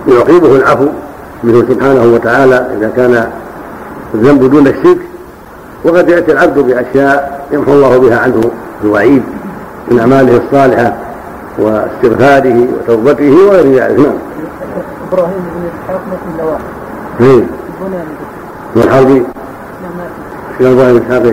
يعقبه 0.08 0.56
العفو 0.56 0.88
منه 1.44 1.66
سبحانه 1.70 2.04
وتعالى 2.14 2.68
إذا 2.78 2.92
كان 2.96 3.30
الذنب 4.14 4.52
دون 4.52 4.68
الشرك 4.68 4.98
وقد 5.84 6.10
يأتي 6.10 6.32
العبد 6.32 6.60
بأشياء 6.60 7.46
يمحو 7.52 7.72
الله 7.72 7.98
بها 7.98 8.20
عنه 8.20 8.42
الوعيد 8.84 9.24
من 9.92 10.00
أعماله 10.00 10.42
الصالحة. 10.46 10.94
واستغفاره 11.60 12.68
وتوبته 12.74 13.34
وغير 13.48 13.66
ذلك 13.82 14.00
نعم. 14.00 14.14
إبراهيم 15.12 15.44
بن 15.56 15.62
إسحاق 15.72 16.02
مثل 16.12 16.44
لواحد. 16.44 16.64
إيه. 17.22 17.44
والحربي. 18.76 19.20
نعم. 19.20 19.26
إبراهيم 20.62 20.94
بن 20.94 21.02
اسحاق 21.02 21.24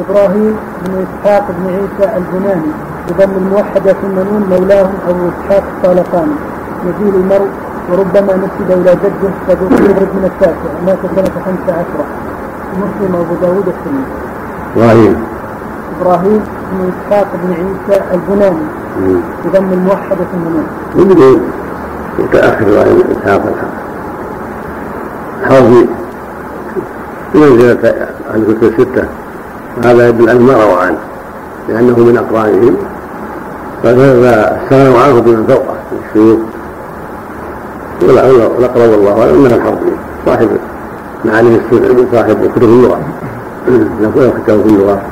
إبراهيم 0.00 0.56
بن 0.84 1.04
إسحاق 1.06 1.44
بن 1.58 1.66
عيسى 1.66 2.16
البناني 2.16 2.72
بضم 3.08 3.32
الموحدة 3.36 3.92
ثم 3.92 4.14
نون 4.14 4.46
مولاهم 4.50 4.94
أبو 5.08 5.28
إسحاق 5.28 5.64
الطالقاني 5.76 6.32
يزيل 6.86 7.14
المرء 7.14 7.48
وربما 7.90 8.36
نسب 8.36 8.70
إلى 8.70 8.96
جده 9.02 9.30
فيخرج 9.46 10.10
من 10.14 10.24
التاسع 10.24 10.72
مات 10.86 10.98
سنة 11.16 11.30
خمسة 11.44 11.72
عشرة 11.78 12.04
مسلم 12.78 13.14
أبو 13.14 13.34
داود 13.42 13.68
السني 13.68 14.04
إبراهيم 14.76 15.31
إبراهيم 16.02 16.40
بن 16.72 16.90
إسحاق 16.92 17.26
بن 17.42 17.52
عيسى 17.52 18.02
البناني. 18.14 18.66
بضم 19.44 19.72
الموحدة 19.72 20.24
ثم 20.32 20.44
نون 20.44 20.66
يمكن 20.96 21.40
متأخر 22.18 22.66
إبراهيم 22.68 22.96
بن 22.98 23.16
إسحاق 23.16 23.42
الحربي 25.42 25.88
منزلة 27.34 27.88
أهل 28.30 28.42
الكتب 28.48 28.64
الستة. 28.64 29.04
وهذا 29.76 30.08
يدل 30.08 30.28
أنه 30.30 30.42
ما 30.46 30.52
روى 30.52 30.82
عنه. 30.82 30.98
لأنه 31.68 31.98
من 31.98 32.16
أقرانهم. 32.16 32.76
فاستغنوا 33.82 35.00
عنه 35.00 35.20
بمن 35.20 35.46
فوقه 35.48 35.74
من 35.92 35.98
الشيوخ. 36.08 36.40
والأقرب 38.02 38.90
والله 38.90 39.20
أعلم 39.22 39.46
أنه 39.46 39.56
الحربي 39.56 39.92
صاحب 40.26 40.48
معالم 41.24 41.60
السنة 41.64 42.06
صاحب 42.12 42.50
كتب 42.54 42.62
اللغة. 42.62 43.00
له 44.00 44.32
كتاب 44.44 44.62
في 44.62 44.68
اللغة. 44.68 45.02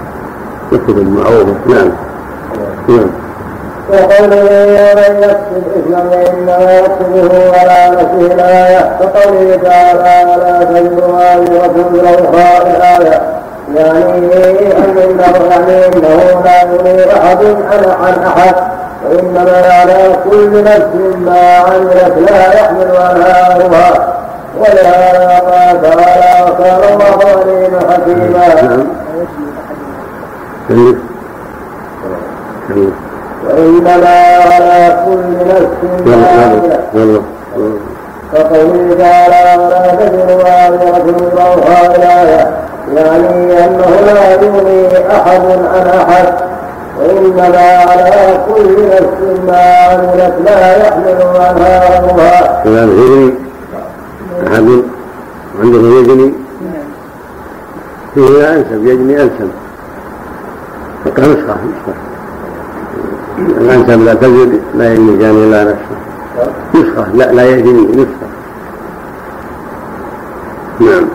وكتب 0.73 1.09
معروفة 1.17 1.55
نعم. 1.67 1.93
نعم. 2.89 3.11
وقوله 3.91 4.45
ومن 4.93 5.23
يكسب 5.23 5.65
اثما 5.77 6.11
فانما 6.11 6.79
يكسبه 6.79 7.59
على 7.59 7.97
نفسه 7.97 8.35
الايه 8.35 8.99
كقوله 9.01 9.57
تعالى 9.63 10.31
ولا 10.31 10.65
تجد 10.65 11.03
وازرة 11.03 11.75
وزر 11.93 12.05
أخرى 12.05 12.71
الايه 12.71 13.21
يعني 13.77 14.19
إنه 14.19 14.35
يعني 14.35 15.87
انه 15.87 16.43
لا 16.45 16.63
يغني 16.63 17.13
أحد 17.13 17.45
عن 18.03 18.23
أحد. 18.27 18.55
وإنما 19.09 19.63
على 19.73 20.17
كل 20.31 20.65
نفس 20.65 20.95
ما 21.19 21.57
عملت 21.57 22.31
لا 22.31 22.55
يحمل 22.55 22.97
عنها 22.97 23.57
امرها 23.57 24.15
ولهذا 24.59 25.39
قال 25.39 25.83
تعالى 25.83 26.51
وكان 26.51 26.81
الله 26.93 27.41
عليما 27.41 27.81
حكيما 27.91 28.85
وإنما 33.47 34.17
على 34.55 35.05
كل 35.07 35.47
نفس 35.49 36.07
ما 36.07 37.21
فقوله 38.33 38.95
تعالى 38.99 39.63
ولا 39.63 39.95
تزر 39.95 40.37
وازرة 40.37 41.05
وزر 41.07 41.95
الآية 41.97 42.43
يعني 42.95 43.65
أنه 43.65 43.91
لا 44.07 44.33
يغني 44.33 44.89
أحد 45.17 45.41
عن 45.75 45.87
أحد 45.99 46.35
وإنما 46.99 47.59
على 47.91 48.39
كل 48.49 48.87
نفس 48.87 49.41
ما 49.47 49.63
عملت 49.75 50.35
لا 50.45 50.77
يحمل 50.77 51.19
عنها 51.37 52.01
غيرها. 52.01 52.61
كلام 52.65 52.89
يغني 52.91 53.35
أحد 54.47 54.83
عنده 55.61 55.79
يجني 55.99 56.33
فيه 58.15 58.29
لا 58.29 58.55
أنسب 58.57 58.87
يجني 58.87 59.23
أنسب 59.23 59.51
فقه 61.05 61.23
نسخة 61.23 61.57
الأنسب 63.39 64.05
لا 64.05 64.15
تجد 64.15 64.61
لا 64.75 64.93
يجني 64.93 65.17
جاني 65.17 65.45
إلا 65.45 65.65
نفسه 65.65 65.97
نسخة 66.75 67.07
لا 67.15 67.33
لا 67.33 67.45
يجني 67.51 67.87
نسخة 67.87 68.31
نعم 70.81 71.09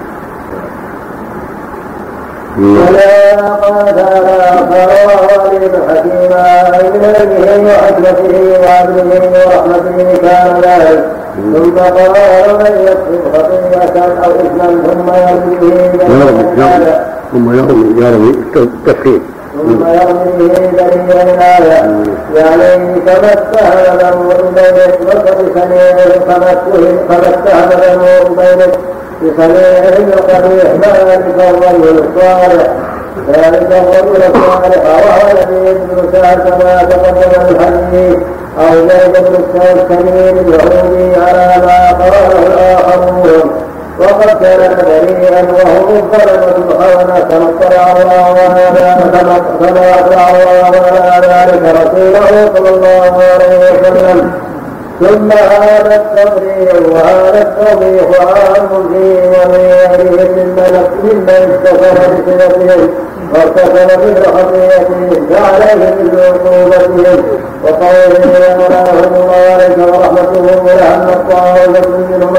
ولا 2.58 3.42
قال 3.42 3.96
تعالى 3.96 4.46
حكيما 6.74 7.24
إليه 7.24 7.74
وحكمته 7.74 8.60
وعدله 8.62 9.32
ورحمته 9.46 10.18
كان 10.22 10.62
ذلك 10.62 11.06
ثم 11.36 11.78
قال 11.78 12.58
من 12.60 12.74
يكسب 12.82 13.22
خطيئة 13.34 13.98
أو 14.26 14.32
إثما 14.32 14.68
ثم 14.88 15.08
يرمي 15.14 15.56
به 15.62 15.76
ثم 17.32 17.54
يرمي 17.54 18.02
يرمي 18.02 18.36
التفخيم 18.56 19.35
ثم 19.56 19.88
يرمي 19.88 20.48
به 20.48 21.04
بريا 21.08 22.04
يعني 22.36 23.00
كما 23.00 23.34
اتهم 23.34 23.98
له 23.98 24.32
أبيك 24.58 25.00
وكبسنيه 25.02 26.20
كما 26.28 26.52
اتهم 26.52 27.70
له 27.70 28.22
أبيك 28.22 28.80
بصنيعه 29.22 29.98
القبيح 29.98 30.72
ذلك 30.74 31.26
الرجل 31.40 32.04
الصالح 32.04 32.68
ذلك 33.28 33.70
الرجل 33.72 34.22
الصالح 34.24 34.84
روى 34.86 35.32
النبي 35.32 35.74
بن 35.74 36.12
سعد 36.12 36.40
كما 36.50 36.84
تقدم 36.84 37.56
الحديث 37.56 38.18
أو 38.60 38.74
زيد 38.74 39.14
بن 39.14 39.36
التميم 39.36 40.38
اليهودي 40.38 41.16
على 41.22 41.66
ما 41.66 41.92
قاله 41.92 42.48
الاخرون 42.48 43.65
وقد 44.00 44.44
كان 44.44 44.76
بريئا 44.76 45.40
الخونة 45.40 47.20
كما 47.30 47.50
اطلع 47.50 47.92
الله 47.92 48.40
على 48.40 48.96
كما 49.60 50.00
اطلع 50.00 50.30
الله 50.30 50.82
على 51.02 51.28
ذلك 51.28 51.76
رسوله 51.76 52.52
صلى 52.56 52.70
الله 52.70 53.24
عليه 53.34 53.60
وسلم 53.60 54.32
ثم 55.00 55.32
هذا 55.32 55.96
التقرير 55.96 56.92
وهذا 56.92 57.42
التوضيح 57.42 58.22
عام 58.22 58.68
فيه 58.94 59.30
وغيره 59.30 60.34
ممن 60.36 60.88
ممن 61.04 61.30
اتصل 61.30 62.24
بصفتهم 62.28 62.90
واتصل 63.34 63.88
بخطيئتهم 63.98 65.28
فعليه 65.30 65.96
بعقوبتهم 66.14 67.24
وقوله 67.64 68.22
ولهم 68.34 69.14
الله 69.16 69.88
ورحمته 69.88 70.42
ولهم 70.64 71.10
الطائفة 71.10 71.90
منهم 71.90 72.34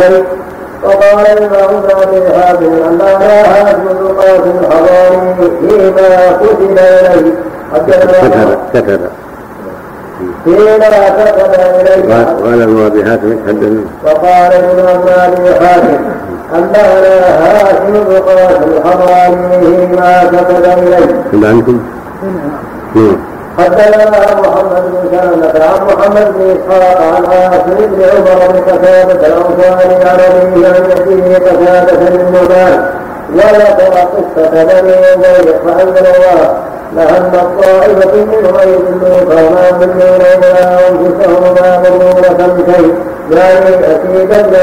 شيء 0.00 0.24
وقال 0.84 1.26
الإمام 1.26 1.82
ابن 2.02 2.32
حاتم 2.42 2.64
أن 2.88 2.98
لا 2.98 3.42
حاكم 3.42 3.82
القاسم 4.00 4.52
الحضاري 4.60 5.34
فيما 5.60 6.36
كتب 6.40 6.60
إليه. 6.70 7.34
كتب 7.74 8.10
كتب. 8.72 9.00
فيما 10.44 10.88
كتب 11.34 11.60
إليه. 11.80 12.14
قال 12.44 12.62
ابن 12.62 12.86
أبي 12.86 13.04
حاتم 13.04 13.36
حدثنا 13.48 13.80
وقال 14.04 14.52
الإمام 14.52 15.00
أبي 15.08 15.66
حاتم 15.66 15.94
أن 16.54 16.70
لا 16.72 16.84
هاشم 17.42 17.94
القاسم 17.94 18.62
الحضاري 18.76 19.60
فيما 19.60 20.24
كتب 20.24 20.64
إليه. 20.78 21.48
عندكم؟ 21.48 21.80
نعم. 22.94 23.31
حدثنا 23.58 24.10
محمد 24.40 24.82
بن 24.92 25.18
سلمة 25.18 25.64
عن 25.64 25.86
محمد 25.86 26.32
بن 26.34 26.56
اسحاق 26.56 27.02
عن 27.02 27.24
عاصم 27.26 27.76
بن 27.78 28.02
عمر 28.02 28.52
بن 28.52 28.60
قتادة 28.72 29.26
الانصاري 29.26 29.94
عن 30.04 30.18
ابيه 30.20 30.68
عن 30.68 30.84
يده 30.84 31.34
قتادة 31.36 32.10
بن 32.10 32.32
نعمان 32.32 32.86
وذكر 33.34 33.94
قصة 33.94 34.50
بني 34.64 34.94
أمية 35.14 35.58
فأنزل 35.66 36.06
الله 36.06 36.56
لهم 36.96 37.32
الطائفة 37.34 38.12
أن 38.62 38.68
يضلوك 38.68 39.30
وما 39.30 39.68
يضلون 39.68 40.20
إلا 40.20 40.88
أنفسهم 40.88 41.42
وما 41.50 41.82
يضرونك 41.86 42.40
بشيء 42.40 42.94
يعني 43.30 43.74
أكيد 43.74 44.28
بن 44.28 44.56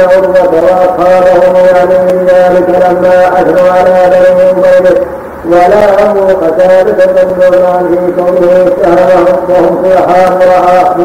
عروة 0.00 0.50
وأصحابه 0.62 1.58
يعني 1.58 1.98
من 2.12 2.26
ذلك 2.26 2.68
لما 2.68 3.28
أثنوا 3.28 3.70
على 3.70 4.10
بني 4.10 4.50
أمية 4.50 5.19
ولا 5.48 6.10
أمر 6.10 6.32
قتادة 6.32 7.06
بن 7.24 7.40
نعمان 7.40 7.88
في 7.88 8.22
كونه 8.22 8.52
اتهمهم 8.66 9.36
وهم 9.48 9.84
صيحان 9.84 10.38
رعاء 10.48 10.96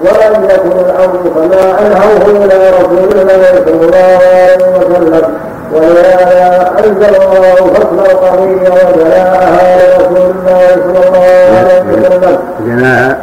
ولم 0.00 0.44
يكن 0.44 0.78
الأمر 0.78 1.20
فما 1.34 1.80
أنهوه 1.80 2.44
إلى 2.44 2.70
رسول 2.80 3.20
الله 3.20 3.42
صلى 3.64 3.86
الله 3.86 4.18
عليه 4.22 4.86
وسلم. 4.88 5.34
ولهذا 5.72 6.72
أنزل 6.78 7.14
الله 7.14 7.54
فصل 7.54 7.98
القضية 8.10 8.70
وجلاءها 8.70 9.76
لرسول 9.76 10.16
الله 10.30 10.68
صلى 10.74 11.08
الله 11.08 11.26
عليه 11.58 11.82
وسلم 11.82 12.38
جلاءها 12.66 13.18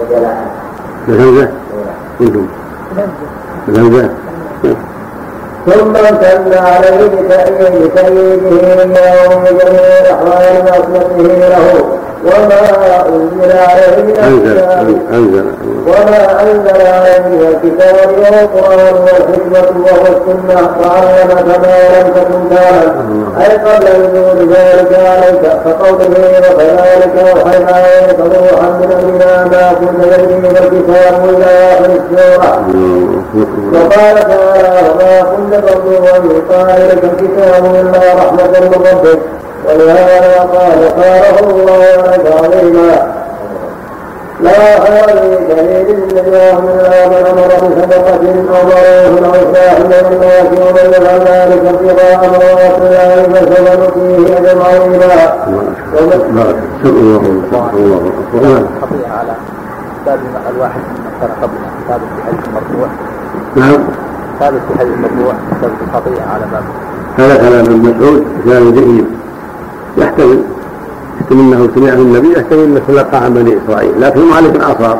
وجلاءها 0.00 0.46
بهمزة 1.08 1.48
كنتم 2.18 2.46
بهمزة 3.68 4.08
ثم 5.92 5.98
امتن 6.06 6.52
عليه 6.58 7.06
بتأييد 7.06 7.90
تأييده 7.94 9.00
إياه 9.00 9.44
جميع 9.44 10.14
أحوال 10.14 10.64
نصرته 10.64 11.22
له 11.22 11.98
وما 12.24 12.60
أنزل 13.08 13.52
عليه 13.58 13.96
من 14.02 14.16
أنزل 15.12 15.46
وما 15.86 16.42
أنزل 16.42 16.86
عليه 16.86 17.18
من 17.18 17.40
الكتاب 17.52 18.08
والقرآن 18.18 18.94
والحكمة 18.94 19.68
وهو 19.84 20.06
السنة. 20.06 20.60
وعلمك 20.80 21.46
ما 21.62 21.76
لم 21.94 22.08
تكن 22.16 22.40
تعلم 22.56 22.92
أي 23.40 23.56
قبل 23.56 23.86
نزول 24.02 24.38
ذلك 24.52 24.92
عليك. 25.08 25.42
كقوله 25.64 26.10
وكذلك 26.44 27.14
أوحينا 27.18 27.76
إليك 28.04 28.20
روحا 28.20 28.68
من 28.70 28.92
أمرنا 28.92 29.44
ما 29.44 29.72
كنت 29.80 30.04
تدري 30.04 30.36
ما 30.36 30.48
الكتاب 30.48 31.14
إلى 31.24 31.50
آخر 31.72 31.90
السورة 32.00 32.50
وقال 33.74 34.16
تعالى 34.30 34.72
وما 34.88 35.14
كنت 35.36 35.54
ترجو 35.68 35.96
أن 36.16 36.30
يلقى 36.30 36.76
إليك 36.76 37.04
الكتاب 37.04 37.64
إلا 37.64 38.14
رحمة 38.14 38.60
من 38.60 38.72
ربك. 38.92 39.18
ولهذا 39.64 40.38
قال 40.38 41.02
قاله 41.02 41.50
الله 41.50 42.08
عليك 42.08 42.26
عظيما 42.32 43.12
لا 44.40 44.80
خير 44.80 45.06
دليل 45.48 45.88
النجاة 45.90 46.60
من 46.60 46.66
من 47.10 47.26
أمر 47.30 47.68
بصدقة 47.68 48.22
أو 48.50 48.66
معروف 48.66 49.36
اصلاح 49.36 49.78
بين 49.80 50.06
الناس 50.12 50.46
ومن 50.46 50.90
يفعل 50.90 51.20
ذلك 51.20 51.62
ابتغاء 51.74 52.18
مرضات 52.30 52.78
الله 52.82 53.22
فسوف 53.22 53.60
نؤتيه 53.60 54.38
اجرا 54.38 54.64
عظيما. 54.64 55.42
الله 58.34 58.66
خطيئة 58.82 59.08
على 59.12 59.34
باب 60.06 60.18
الواحد 60.54 60.80
كان 61.20 61.30
قبلها 61.42 61.70
ثابت 61.88 62.02
في 62.16 62.22
حديث 62.26 62.48
مرفوع 62.54 62.88
نعم 63.56 63.84
ثابت 64.40 64.60
في 64.72 64.78
حديث 64.78 64.94
مرفوع 64.98 65.32
ثابت 65.60 65.74
الخطيئة 65.88 66.22
على 66.34 66.44
باب 66.52 66.62
هذا 67.18 67.36
كلام 67.36 67.64
ابن 67.64 67.94
مسعود 67.96 68.26
كلام 68.44 68.72
جيد 68.72 69.06
يحتمل 69.98 70.42
يحتمل 71.20 71.40
إنه 71.40 71.68
سمعه 71.74 71.94
النبي 71.94 72.32
يحتمل 72.32 72.64
انه 72.64 72.80
تلقى 72.88 73.24
عن 73.24 73.34
بني 73.34 73.58
إسرائيل 73.64 74.00
لكن 74.00 74.20
من 74.20 74.60
اعصار 74.60 74.98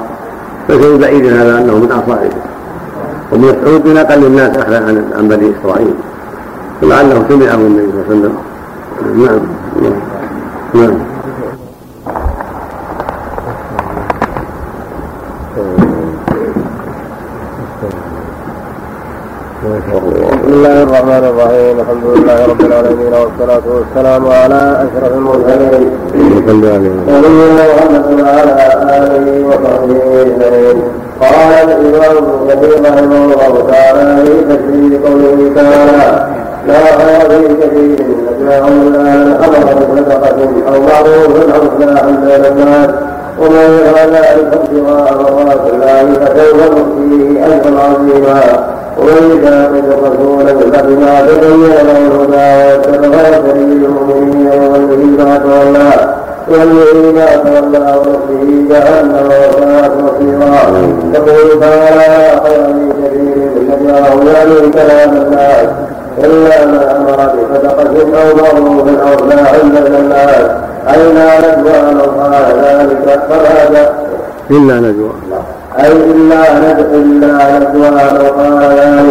فشيء 0.68 0.96
بعيد 0.96 1.26
هذا 1.26 1.58
أنه 1.58 1.78
من 1.78 1.90
اعصاره 1.92 2.30
وابن 3.32 3.44
مسعود 3.44 3.86
من 3.86 3.96
أقل 3.96 4.24
الناس 4.24 4.56
اخذا 4.56 4.76
عن 4.76 5.12
عن 5.18 5.28
بني 5.28 5.52
إسرائيل. 5.60 5.94
فلعله 6.80 7.24
سمعه 7.28 7.54
النبي 7.54 7.92
صلى 7.92 8.00
الله 8.00 8.04
عليه 8.08 8.10
وسلم. 8.10 8.34
نعم 9.24 9.40
نعم, 9.82 9.92
نعم. 10.74 10.98
بسم 19.62 20.52
الله 20.52 20.82
الرحمن 20.82 21.24
الرحيم. 21.30 21.80
الحمد 21.80 22.04
لله 22.04 22.46
رب 22.46 22.61
العالمين 22.82 23.12
والصلاة 23.12 23.62
والسلام 23.66 24.26
على 24.26 24.86
أشرف 24.86 25.12
المرسلين. 25.12 25.90
نبينا 27.08 27.64
محمد 27.74 28.20
وعلى 28.20 28.54
آله 28.96 29.46
وصحبه 29.46 30.22
أجمعين 30.22 30.82
قال 31.20 31.70
الإمام 31.70 32.16
ابن 32.50 32.86
رحمه 32.86 33.24
الله 33.24 33.70
تعالى 33.70 34.26
في 34.26 34.34
تفسير 34.44 35.00
قوله 35.06 35.52
تعالى 35.56 36.26
لا 36.66 36.84
خير 36.98 37.30
في 37.30 37.54
كثير 37.54 38.06
نجواهم 38.40 38.94
الآن 38.94 39.32
أمر 39.44 39.74
بصدقة 39.74 40.38
أو 40.68 40.80
معروف 40.82 41.54
أو 41.54 41.60
إصلاح 41.68 42.04
بين 42.04 42.44
الناس 42.52 42.90
ومن 43.40 43.78
يفعل 43.84 44.10
ذلك 44.10 44.52
ابتغاء 44.54 45.14
مرضات 45.22 45.72
الله 45.72 46.12
فسوف 46.12 46.70
نؤتيه 46.70 47.46
أجرا 47.46 47.80
عظيما 47.80 48.71
ومن 48.98 49.38
يشاقق 49.38 49.86
الرسول 49.98 50.44
من 50.44 50.70
بعد 50.72 50.88
ما 50.88 51.20
تبين 51.26 51.62
له 51.88 51.98
الهدى 52.06 52.50
ويتبع 52.88 53.22
سبيل 53.48 53.84
المؤمنين 53.84 54.48
ويوله 54.48 55.24
ما 55.24 55.38
تولى 55.38 56.16
ويوله 56.48 57.12
ما 57.12 57.26
تولى 57.36 57.78
ونصره 57.78 58.44
جهنم 58.68 59.26
وساءت 59.26 59.92
مصيرا 59.96 60.54
يقول 61.14 61.60
تعالى 61.60 62.40
خير 62.44 62.60
من 62.74 62.92
كثير 62.92 63.36
من 63.56 63.64
نجاه 63.68 64.32
يعني 64.32 64.70
كلام 64.70 65.10
الناس 65.16 65.68
الا 66.18 66.66
ما 66.66 66.96
أمر 66.96 67.16
بصدقه 67.16 68.20
أو 68.20 68.36
معروف 68.36 68.88
أو 68.88 69.14
اصلاح 69.14 69.52
بين 69.62 69.96
الناس 69.96 70.50
لا 70.86 71.38
ندوى 71.38 71.92
لو 71.94 72.22
قال 72.22 72.44
ذلك 72.64 73.20
فهذا 73.28 73.94
إلا 74.50 74.74
نجوى. 74.74 75.10
أي 75.82 75.92
إلا 75.92 76.40
ندعو 76.64 76.94
إلا 76.94 77.32
ندعو 77.58 77.84
لو 78.16 78.26
قال 78.38 79.08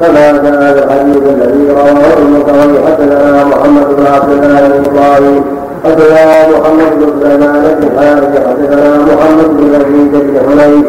كما 0.00 0.24
جاء 0.42 0.84
الحديث 0.84 1.22
الذي 1.34 1.62
رواه 1.70 2.18
المتوي 2.18 2.76
حدثنا 2.86 3.44
محمد 3.44 3.86
بن 3.96 4.06
عبد 4.06 4.30
الله 4.32 4.60
بن 4.68 4.84
إبراهيم. 4.90 5.44
حدثنا 5.84 6.48
محمد 6.52 6.90
بن 6.98 7.20
سليمان 7.22 7.64
بن 7.80 7.86
حارث 7.98 8.32
حدثنا 8.48 8.88
محمد 9.10 9.48
بن 9.56 9.64
يزيد 9.74 10.12
بن 10.12 10.34
حنين. 10.46 10.84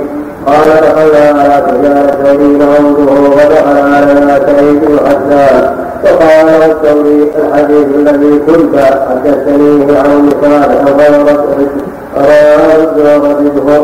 قال 0.48 0.68
دخلنا 0.86 1.42
على 1.42 1.64
سفيان 1.68 1.98
الثوري 2.10 2.48
نعوده 2.58 3.12
ودخل 3.22 3.78
علينا 3.94 4.40
سعيد 4.46 4.80
بن 4.86 5.00
حسان 5.06 5.64
فقال 6.04 6.48
الثوري 6.72 7.32
الحديث 7.40 7.88
الذي 7.96 8.40
كنت 8.48 8.76
حدثتنيه 9.10 10.00
عن 10.00 10.30
صالح 10.42 10.82
غير 11.00 11.14
ردده 12.18 13.18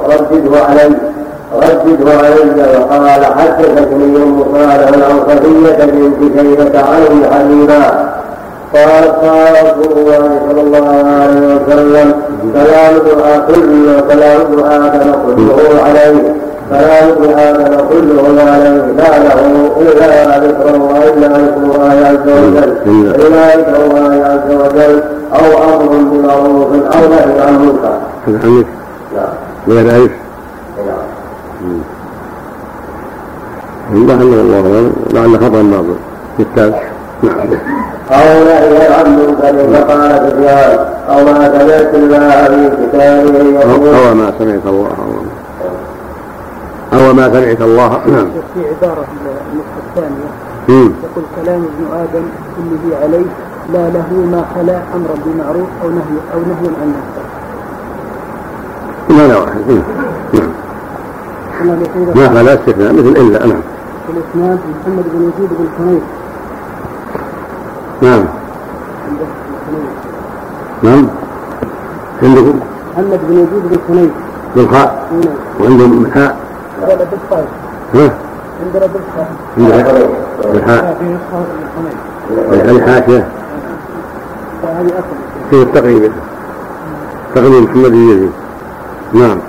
ردده 0.09 0.57
علي 0.69 0.95
ردده 1.53 2.11
علي 2.11 2.77
وقال 2.79 3.25
حدثتني 3.25 4.05
ام 4.23 4.43
صالح 4.53 5.07
عن 5.09 5.19
صفيه 5.27 5.85
بنت 5.85 6.39
شيبه 6.39 6.79
عن 6.79 7.01
ام 7.31 8.05
قال 8.73 9.03
قال 9.21 9.53
رسول 9.65 9.97
الله 9.97 10.39
صلى 10.49 10.61
الله 10.61 10.88
عليه 11.21 11.55
وسلم 11.55 12.13
كلام 12.53 12.93
دعاء 13.05 13.47
كل 13.47 14.01
كلام 14.09 14.41
آدم 14.71 15.11
كله 15.25 15.81
عليه 15.85 16.44
كلام 16.69 17.08
آدم 17.38 17.78
كله 17.89 18.41
عليه 18.41 18.86
لا 18.97 19.10
له 19.23 19.39
إلا 19.82 20.39
ذكر 20.39 20.75
الله 20.75 21.04
إلا 21.13 21.28
ذكر 21.28 21.62
الله 21.62 21.93
عز 22.08 22.28
وجل. 22.28 22.71
الا 23.15 23.56
ذكر 23.56 23.86
الله 23.86 24.13
عز 24.25 24.49
وجل. 24.56 25.04
أو 25.34 25.45
أمر 25.63 25.91
بمعروف 26.12 26.69
أو 26.95 27.01
نهي 27.10 27.41
عن 27.41 27.56
منكر. 27.65 27.97
عن 28.28 28.63
نعم. 29.15 29.34
غير 29.67 29.95
ألف. 29.95 30.12
نعم. 30.88 31.82
لعله 34.08 34.41
الله 34.41 34.91
لعل 35.13 35.34
خطأ 35.36 35.62
بعض. 35.71 35.86
الكتاب 36.39 36.73
نعم. 37.23 37.38
أو 38.12 38.43
نهي 38.43 38.88
عن 38.93 39.08
منكر 39.19 39.56
فقال 39.73 40.12
سفيان. 40.30 40.80
أو 41.10 41.25
ما 41.25 41.60
سمعت 41.60 41.93
الله 41.93 42.43
في 42.47 42.88
كتابه 42.88 43.60
يقول. 43.60 43.95
أو 43.95 44.13
ما 44.15 44.34
سمعت 44.39 44.65
الله. 44.65 44.89
أو 46.95 47.13
ما 47.13 47.29
سمعت 47.29 47.62
الله. 47.62 47.89
نعم. 48.08 48.27
في 48.53 48.60
عبارة 48.60 49.05
النسخة 49.51 49.79
الثانية. 49.88 50.29
يقول 50.69 51.25
كلام 51.43 51.62
ابن 51.62 51.84
آدم 51.93 52.25
كله 52.55 52.97
عليه 53.03 53.25
لا 53.73 53.89
له 53.89 54.08
ما 54.31 54.45
خلا 54.55 54.77
أمرا 54.95 55.15
بمعروف 55.25 55.69
أو 55.84 55.89
نهي 55.89 56.17
أو 56.34 56.39
نهي 56.39 56.67
عن 56.81 56.88
منكر. 56.88 57.25
معنى 59.10 59.34
واحد. 59.34 59.84
نعم. 60.34 60.49
ما 62.15 62.29
خلا 62.29 62.53
استثناء 62.53 62.93
مثل 62.93 63.08
إلا 63.08 63.45
نعم. 63.45 63.62
في 64.08 64.12
الإسناد 64.13 64.60
محمد 64.81 65.03
بن 65.13 65.21
يزيد 65.21 65.49
بن 65.60 65.67
حنيف. 65.77 66.03
نعم. 68.01 68.25
نعم. 70.84 71.08
عندكم؟ 72.23 72.60
محمد 72.93 73.19
بن 73.29 73.34
يزيد 73.34 73.63
بن 73.69 73.77
حنيف. 73.88 74.12
بالخاء. 74.55 75.08
هنا 75.12 75.31
وعندهم 75.60 76.12
حاء. 76.12 76.38
بالخاء 76.81 77.45
ها 77.93 78.09
عندنا 78.65 78.88
بالخاء 78.93 79.27
عندها 79.57 80.93
بالحاء 82.65 83.01
في 85.49 85.61
التقريب. 85.61 86.11
تقريب 87.35 87.63
محمد 87.63 87.91
بن 87.91 88.09
يزيد. 88.09 88.31
نعم. 89.13 89.39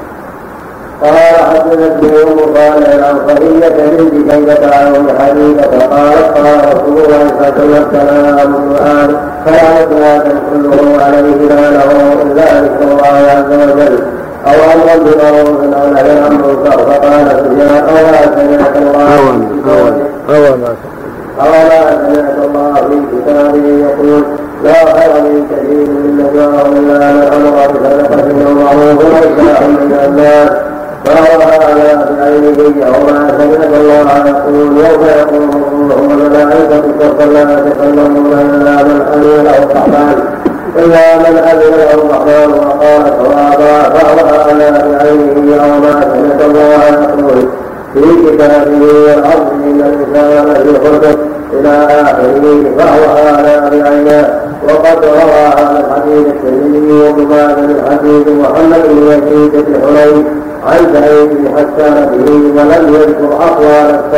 قال 1.02 1.36
حدثتني 1.36 2.22
ام 2.22 2.38
صالح 2.54 2.88
الانصارية 2.88 3.68
بنت 3.68 4.32
شيبة 4.32 4.76
عن 4.76 5.08
حديثة 5.18 5.86
قالت 5.86 6.38
قال 6.38 6.58
رسول 6.76 6.98
الله 6.98 7.28
صلى 7.28 7.38
الله 7.38 7.44
عليه 7.44 7.54
وسلم 7.56 7.84
كلام 7.90 8.54
القرآن 8.54 9.10
فلا 9.44 9.82
إطلاقا 9.82 10.32
كله 10.52 11.04
عليه 11.04 11.48
لا 11.48 11.70
له 11.70 11.90
إلا 12.22 12.60
ذكر 12.60 12.82
الله 12.82 13.14
عز 13.30 13.52
وجل. 13.70 14.15
أو 14.46 14.52
أمر 14.72 15.02
بمعروف 15.04 15.74
أو 15.74 15.86
عن 16.24 16.32
منكر 16.32 16.78
فقال 16.78 17.26
سفيان 17.30 17.84
أو 17.88 17.94
ما 17.94 18.22
سمعت 18.36 18.76
الله 18.76 19.14
أو 19.14 19.32
في 19.32 19.70
أو 19.70 19.86
كتابه 19.86 20.06
أو 20.30 20.56
ما 20.56 20.76
أو 21.40 21.50
ما 21.68 22.14
سمعت 22.14 22.38
الله 22.44 22.74
في 22.74 22.96
كتابه 23.16 23.68
يقول 23.80 24.22
لا 24.64 24.72
خير 24.72 25.22
من 25.22 25.46
كثير 25.50 25.86
من 25.90 26.16
نجواهم 26.18 26.76
إلا 26.76 27.05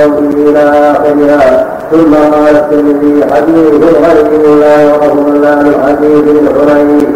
الصوت 0.05 0.35
إلى 0.35 0.59
آخرها 0.61 1.79
ثم 1.91 2.15
قال 2.15 2.57
الترمذي 2.57 3.35
حديث 3.35 3.85
غير 3.85 4.55
لا 4.61 4.83
يعرف 4.83 5.13
إلا 5.13 5.55
من 5.63 5.75
حديث 5.87 6.49
قال 6.69 7.07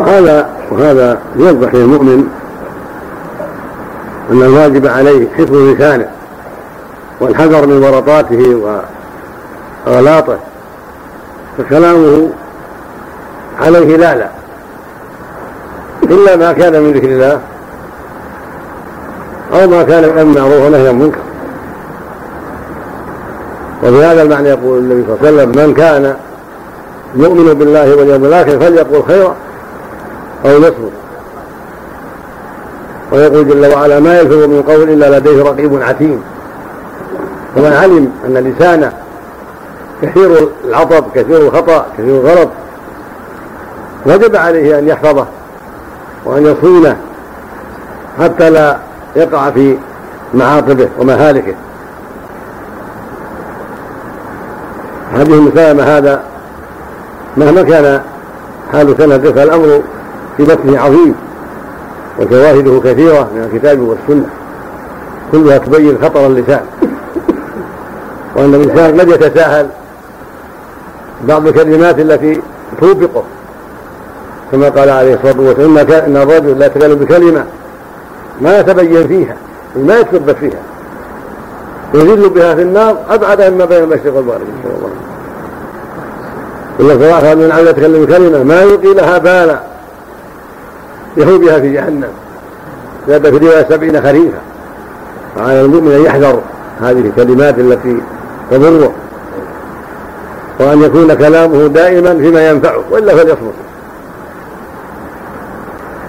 وهذا 0.00 0.46
وهذا 0.70 1.18
يوضح 1.36 1.74
للمؤمن 1.74 2.26
أن 4.32 4.42
الواجب 4.42 4.86
عليه 4.86 5.28
حفظ 5.38 5.54
لسانه 5.54 6.08
والحذر 7.20 7.66
من 7.66 7.84
ورطاته 7.84 8.60
وأغلاطه 9.86 10.38
فكلامه 11.58 12.28
عليه 13.60 13.96
لا 13.96 14.14
لا. 14.14 14.28
إلا 16.02 16.36
ما 16.36 16.52
كان 16.52 16.82
من 16.82 16.92
ذكر 16.92 17.08
الله 17.08 17.40
أو 19.54 19.68
ما 19.68 19.82
كان 19.82 20.02
من 20.26 20.34
معروف 20.34 20.62
ونهي 20.66 20.88
عن 20.88 20.94
منكر 20.98 21.18
وبهذا 23.86 24.22
المعنى 24.22 24.48
يقول 24.48 24.78
النبي 24.78 25.04
صلى 25.06 25.14
الله 25.14 25.26
عليه 25.26 25.36
وسلم 25.36 25.66
من 25.66 25.74
كان 25.74 26.16
يؤمن 27.14 27.54
بالله 27.54 27.96
واليوم 27.96 28.24
الآخر 28.24 28.60
فليقول 28.60 29.02
خيرا 29.08 29.34
أو 30.44 30.50
يصمت 30.50 30.74
ويقول 33.12 33.48
جل 33.48 33.66
وعلا 33.74 34.00
ما 34.00 34.18
يلفظ 34.20 34.44
من 34.44 34.62
قول 34.62 34.90
إلا 34.90 35.18
لديه 35.18 35.42
رقيب 35.42 35.82
عتيد. 35.82 36.20
ومن 37.56 37.72
علم 37.72 38.12
أن 38.24 38.34
لسانه 38.34 38.92
كثير 40.02 40.48
العطب 40.64 41.04
كثير 41.14 41.36
الخطأ 41.36 41.86
كثير 41.98 42.20
الغلط 42.20 42.48
وجب 44.06 44.36
عليه 44.36 44.78
أن 44.78 44.88
يحفظه 44.88 45.26
وأن 46.24 46.46
يصونه 46.46 46.96
حتى 48.20 48.50
لا 48.50 48.78
يقع 49.16 49.50
في 49.50 49.78
معاقبه 50.34 50.88
ومهالكه. 50.98 51.54
هذه 55.16 55.34
المسالمة 55.34 55.82
هذا 55.82 56.22
مهما 57.36 57.62
كان 57.62 58.00
حال 58.72 58.94
سنته 58.98 59.32
فالأمر 59.32 59.82
في 60.36 60.44
بطنه 60.44 60.80
عظيم 60.80 61.14
وشواهده 62.20 62.80
كثيرة 62.84 63.28
من 63.34 63.50
الكتاب 63.52 63.80
والسنة 63.80 64.26
كلها 65.32 65.58
تبين 65.58 65.98
خطر 66.02 66.26
اللسان. 66.26 66.60
وأن 68.36 68.54
الإنسان 68.54 69.00
قد 69.00 69.08
يتساهل 69.08 69.68
بعض 71.28 71.46
الكلمات 71.46 71.98
التي 71.98 72.40
توبقه 72.80 73.22
كما 74.52 74.68
قال 74.68 74.90
عليه 74.90 75.14
الصلاة 75.14 75.40
والسلام 75.40 75.78
إن 75.78 76.16
الرجل 76.16 76.58
لا 76.58 76.66
يتكلم 76.66 76.94
بكلمة 76.94 77.44
ما 78.40 78.58
يتبين 78.58 79.08
فيها 79.08 79.36
ما 79.76 79.98
يتثبت 79.98 80.36
فيها. 80.36 80.60
يذل 81.94 82.28
بها 82.28 82.54
في 82.54 82.62
النار 82.62 82.96
أبعد 83.10 83.42
مما 83.42 83.64
بين 83.64 83.82
المشرق 83.82 84.14
والمغرب. 84.14 84.40
نسأل 84.40 84.76
الله 84.76 84.90
إلا 86.80 86.94
صلاح 86.98 87.32
من 87.34 87.52
عمل 87.52 87.66
يتكلم 87.66 88.04
بكلمة 88.04 88.42
ما 88.42 88.62
يلقي 88.62 88.94
لها 88.94 89.18
بالا 89.18 89.60
يهوي 91.16 91.38
بها 91.38 91.60
في 91.60 91.72
جهنم. 91.72 92.08
زاد 93.08 93.30
في 93.30 93.46
رواية 93.46 93.66
سبعين 93.68 94.02
خريفا 94.02 94.38
وعلى 95.36 95.60
المؤمن 95.60 95.92
أن 95.92 96.04
يحذر 96.04 96.40
هذه 96.80 97.00
الكلمات 97.00 97.58
التي 97.58 97.96
تضره. 98.50 98.92
وأن 100.60 100.82
يكون 100.82 101.14
كلامه 101.14 101.66
دائما 101.66 102.18
فيما 102.18 102.48
ينفعه 102.48 102.80
وإلا 102.90 103.16
فليصمت 103.16 103.54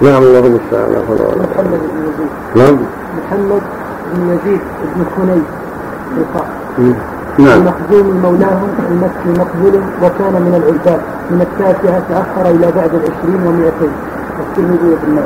نعم 0.02 0.24
الله 0.24 0.40
المستعان. 0.40 0.92
لا 0.92 1.00
حول 1.08 1.22
ولا 1.22 1.28
قوة 1.28 1.48
محمد 1.54 1.80
بن 1.80 2.02
يزيد. 2.04 2.30
نعم. 2.56 2.78
محمد 3.18 3.62
بن 4.14 4.40
يزيد 4.40 4.62
بن 4.96 5.06
حنين 5.16 5.44
نعم. 7.40 7.62
المخزوم 7.62 8.22
مولاهم 8.24 8.70
المكي 8.92 9.40
مقبول 9.40 9.82
وكان 10.04 10.34
من 10.42 10.54
العباد 10.56 11.02
من 11.32 11.42
التاسعة 11.42 12.02
تأخر 12.10 12.50
إلى 12.50 12.72
بعد 12.72 12.92
العشرين 12.96 13.48
ومئتين. 13.48 13.92
والترمذي 14.40 14.90
وابن 14.90 15.20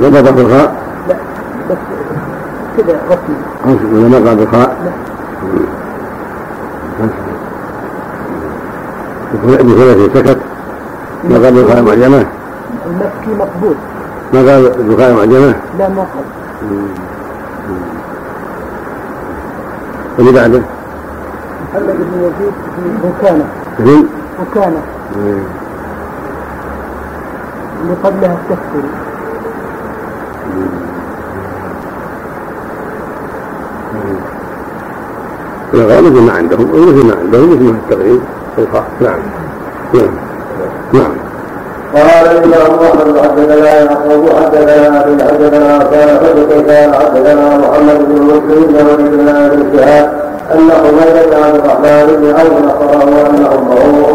ماجه 0.00 0.20
نطق 0.20 0.30
بالخاء 0.30 0.74
لا. 1.08 1.16
بس 1.70 1.76
كذا 2.76 2.98
رسمي. 3.10 3.36
ولا 3.92 4.18
نطق 4.18 4.32
بالخاء 4.32 4.76
لا. 4.84 4.90
ابن 9.60 9.74
ثلاثة 9.74 10.14
سكت؟ 10.14 10.38
ما 11.24 11.38
قال 11.38 11.54
بالخاء 11.54 11.82
معجمة؟ 11.82 12.26
المكي 12.86 13.38
مقبول. 13.38 13.74
ما 14.34 14.52
قال 14.52 14.70
بالخاء 14.78 15.14
معجمة؟ 15.14 15.54
لا 15.78 15.88
ما 15.88 16.02
قال 16.02 16.24
اللي 20.20 20.32
بعده؟ 20.32 20.60
محمد 21.70 21.96
بن 21.96 22.18
يزيد 22.18 22.52
بن 22.78 23.10
بكانة 23.10 23.44
ابن 23.78 24.06
بكانة 24.40 24.82
اللي 27.82 27.94
قبلها 28.04 28.32
التكفير 28.32 28.90
الغالب 35.74 36.16
ما 36.16 36.32
عندهم 36.32 36.68
مثل 36.70 37.06
ما 37.06 37.14
عندهم 37.20 37.50
مثل 37.50 37.64
ما 37.64 37.70
التقريب 37.70 38.20
نعم. 39.00 39.18
نعم. 39.94 40.10
نعم. 40.92 41.19
قال 41.94 42.26
الإمام 42.36 42.72
محمد 42.80 43.18
حدثنا 43.22 43.82
يعقوب 43.82 44.28
حدثنا 44.28 45.04
أبي 45.04 45.22
حدثنا 45.24 45.78
كان 45.78 46.08
حدث 46.18 46.66
كان 46.66 46.94
حدثنا 46.94 47.58
محمد 47.58 47.98
بن 48.08 48.22
مسلم 48.22 48.66
بن 48.66 49.16
بن 49.16 49.28
أبي 49.28 49.78
شهاب 49.78 50.10
أن 50.54 50.70
حميد 50.70 51.14
بن 51.26 51.42
عبد 51.42 51.54
الرحمن 51.54 52.16
بن 52.16 52.34
عوف 52.38 52.52
أخبره 52.70 53.30
أن 53.30 53.46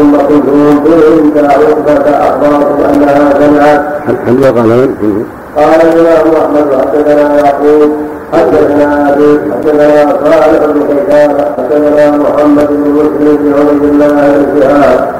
أم 0.00 0.16
كلثوم 0.28 0.84
بنت 0.84 1.50
عقبة 1.50 2.10
أخبرته 2.10 2.94
أنها 2.94 3.30
سمعت. 3.40 3.80
هل 4.26 4.44
قال 4.44 4.66
من؟ 4.66 5.24
قال 5.56 5.80
الإمام 5.80 6.34
أحمد 6.42 6.80
حدثنا 6.80 7.36
يعقوب 7.38 7.92
حدثنا 8.32 9.12
أبي 9.12 9.40
حدثنا 9.52 10.12
صالح 10.24 10.66
بن 10.66 10.82
كيسان 10.86 11.30
حدثنا 11.58 12.16
محمد 12.16 12.68
بن 12.68 12.90
مسلم 12.90 13.36
بن 13.36 13.52
عبد 13.52 13.84
الله 13.84 14.32
بن 14.36 14.60
شهاب 14.60 15.15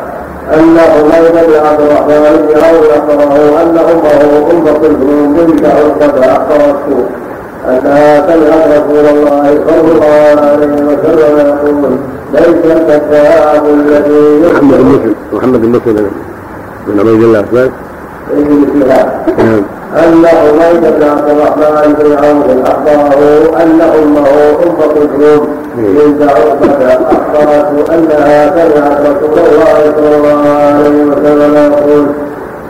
أن 0.54 0.78
حميد 0.78 1.32
بن 1.32 1.66
عبد 1.66 1.80
الرحمن 1.80 2.46
بن 2.46 2.60
عوف 2.64 2.90
أخبره 2.90 3.62
أن 3.62 3.78
أمة 3.78 4.50
أم 4.50 4.64
كلثوم 4.80 5.34
بنت 5.34 5.64
عقبة 5.66 6.26
أخبرته 6.26 7.06
أنها 7.68 8.26
سمعت 8.26 8.68
رسول 8.68 9.06
الله 9.06 9.58
صلى 9.66 9.92
الله 9.92 10.40
عليه 10.40 10.66
وسلم 10.66 11.48
يقول 11.48 11.98
ليس 12.32 12.64
الكذاب 12.64 13.64
الذي 13.66 14.52
محمد 14.52 14.78
بن 14.78 14.84
مسلم. 14.84 15.14
محمد 15.32 15.60
بن 15.60 15.68
مسلم 15.68 16.10
بن 16.86 17.00
عبيد 17.00 17.22
الله. 17.22 17.42
فلان 17.42 17.70
نعم. 18.88 19.62
أن 19.96 20.26
حميد 20.26 20.80
بن 20.80 21.02
عبد 21.08 21.30
الرحمن 21.30 21.94
بن 21.98 22.12
عوف 22.12 22.68
أخبره 22.68 23.62
أن 23.62 23.80
أمه 23.80 24.28
أم 24.64 24.76
كلثوم 24.94 25.48
بنت 25.76 26.30
عقبة 26.30 26.94
أخبرته 26.94 27.94
أنها 27.94 28.50
سمعت 28.50 29.00
رسول 29.00 29.38
الله 29.38 29.92
صلى 29.96 30.16
الله 30.16 30.48
عليه 30.48 31.04
وسلم 31.04 31.72
يقول 31.72 32.06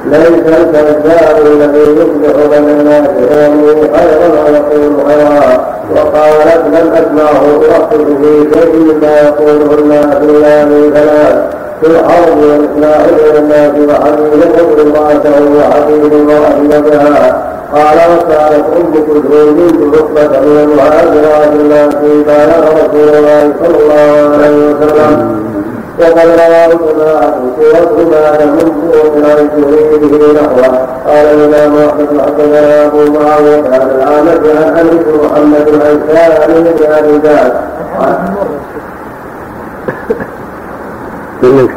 ليس 0.07 0.55
الكذاب 0.59 1.37
الذي 1.47 1.81
يصبح 1.81 2.47
بين 2.51 2.69
الناس 2.81 3.09
يومه 3.31 3.81
خيرا 3.97 4.29
ويقول 4.45 4.97
خيرا. 5.09 5.67
وقالت 5.95 6.62
لم 6.67 6.93
اسمعه 6.93 7.45
يرخص 7.62 7.95
في 7.95 8.51
شيء 8.55 8.75
مما 8.75 9.21
يقوله 9.21 9.79
الناس 9.79 10.17
إلا 10.17 10.65
من 10.65 10.91
ثلاث. 10.95 11.65
في 11.81 11.87
الحرب 11.87 12.39
والاصلاح 12.39 13.07
بين 13.07 13.37
الناس 13.37 13.73
وحديث 13.89 14.33
يقتل 14.45 14.81
امراته 14.81 15.35
امراه 16.21 16.81
بها. 16.81 17.43
قال 17.75 17.99
وسالت 18.11 18.67
أم 18.77 18.93
كلثوم 18.93 19.55
بنت 19.55 19.97
عقبه 19.97 20.41
من 20.41 20.59
المهاجرات 20.65 21.53
التي 21.53 22.12
بالغ 22.27 22.62
رسول 22.73 23.09
الله 23.17 23.43
صلى 23.62 23.77
الله 23.83 24.12
عليه 24.37 24.57
وسلم. 24.75 25.37
وقد 26.01 26.29
رواه 26.43 26.71
جماعة 26.87 27.35
سورهما 28.93 29.31
يمد 29.41 29.55
من 29.57 30.09
به 30.09 30.23
نحوه. 30.33 30.87
قال 31.07 31.27
الإمام 31.27 31.73
أحمد 31.89 32.21
حدثنا 32.21 32.87
أبو 32.87 32.99
معاوية 32.99 33.62
عن 33.73 33.91
العامة 33.91 34.45
عن 34.57 34.79
أنس 34.79 35.07
محمد 35.25 35.67
سالم 36.09 36.65
بن 36.65 36.93
أبي 36.93 37.15
ذر. 37.25 37.53
بن 41.42 41.68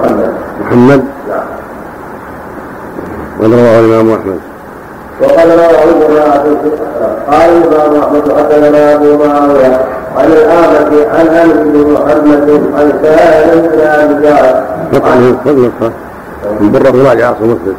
محمد. 0.00 0.32
محمد؟ 0.60 1.02
وقد 3.40 3.52
رواه 3.52 3.80
الإمام 3.80 4.10
أحمد. 4.10 4.38
وقد 5.22 5.48
رواه 5.50 6.08
جماعة 6.08 6.44
قال 7.30 7.50
الإمام 7.50 8.02
أحمد 8.02 8.32
حدثنا 8.38 8.94
أبو 8.94 9.24
معاوية 9.24 9.80
عن 10.16 10.26
الأعمش 10.26 11.06
عن 11.14 11.26
أنس 11.26 11.52
بن 11.52 11.92
محمد 11.92 12.48
عن 12.76 12.92
سالم 13.02 13.60
بن 13.68 13.80
أبي 13.80 14.14
جعفر. 14.22 14.62
نقع 14.92 15.14
النسخة 15.14 15.92
من 16.60 16.72
مرة 16.72 16.96
يراجع 16.96 17.30
أصل 17.30 17.44
مسلم 17.44 17.76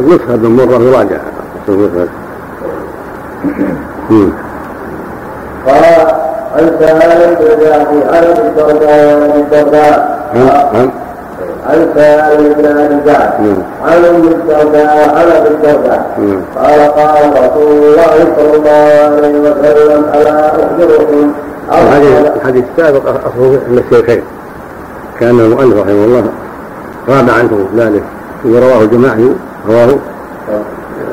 النسخة 0.00 0.36
من 0.36 0.56
مرة 0.56 0.82
يراجع 0.82 1.16
أصل 1.64 1.72
مسلم 1.78 2.08
قال 5.66 6.29
عن 6.56 6.70
سالم 6.80 7.34
بن 7.40 7.62
وعن 8.86 9.22
ابي 9.22 9.40
الدرداء 9.40 10.20
عن 11.66 11.88
سالم 11.94 12.52
بن 12.54 12.64
ابي 12.66 12.94
جعفر 13.06 13.56
عن 13.84 14.04
ام 14.04 14.22
الدرداء 14.28 15.14
عن 15.16 15.24
ابي 15.36 15.48
الدرداء 15.48 16.16
قال 16.56 16.80
قال 16.80 17.30
رسول 17.32 17.72
الله 17.72 18.34
صلى 18.36 18.56
الله 18.56 19.16
عليه 19.16 19.40
وسلم 19.40 20.04
الا 20.14 20.48
اخبركم 20.48 21.32
الحديث 22.36 22.64
السابق 22.78 23.08
اصله 23.08 23.60
عند 23.68 23.78
الشيخين 23.78 24.22
كان 25.20 25.40
المؤلف 25.40 25.76
رحمه 25.76 26.04
الله 26.04 26.24
غاب 27.08 27.30
عنه 27.30 27.68
ذلك 27.76 28.02
ورواه 28.44 28.84
جماعة 28.84 29.18
رواه 29.68 29.98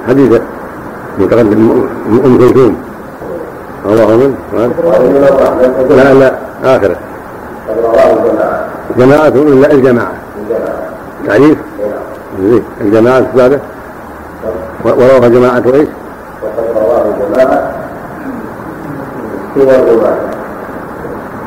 حديث 0.08 0.41
متقدم 1.19 1.88
ام 2.26 2.38
كلثوم 2.38 2.87
رواه 3.86 4.16
من؟ 4.16 4.36
لا 5.90 6.13
لا 6.13 6.32
اخره 6.63 6.96
جماعة 8.98 9.28
إلا 9.28 9.72
الجماعة؟ 9.72 10.12
تعريف؟ 11.28 11.58
الجماعة 12.82 13.20
السابق 13.20 13.60
ورواه 14.86 15.28
جماعة 15.28 15.63
إيش؟ 15.74 15.88
وقد 16.44 16.66
رواه 16.76 17.06
جماعة 17.20 17.72
سوى 19.56 19.76
الرواية 19.76 20.20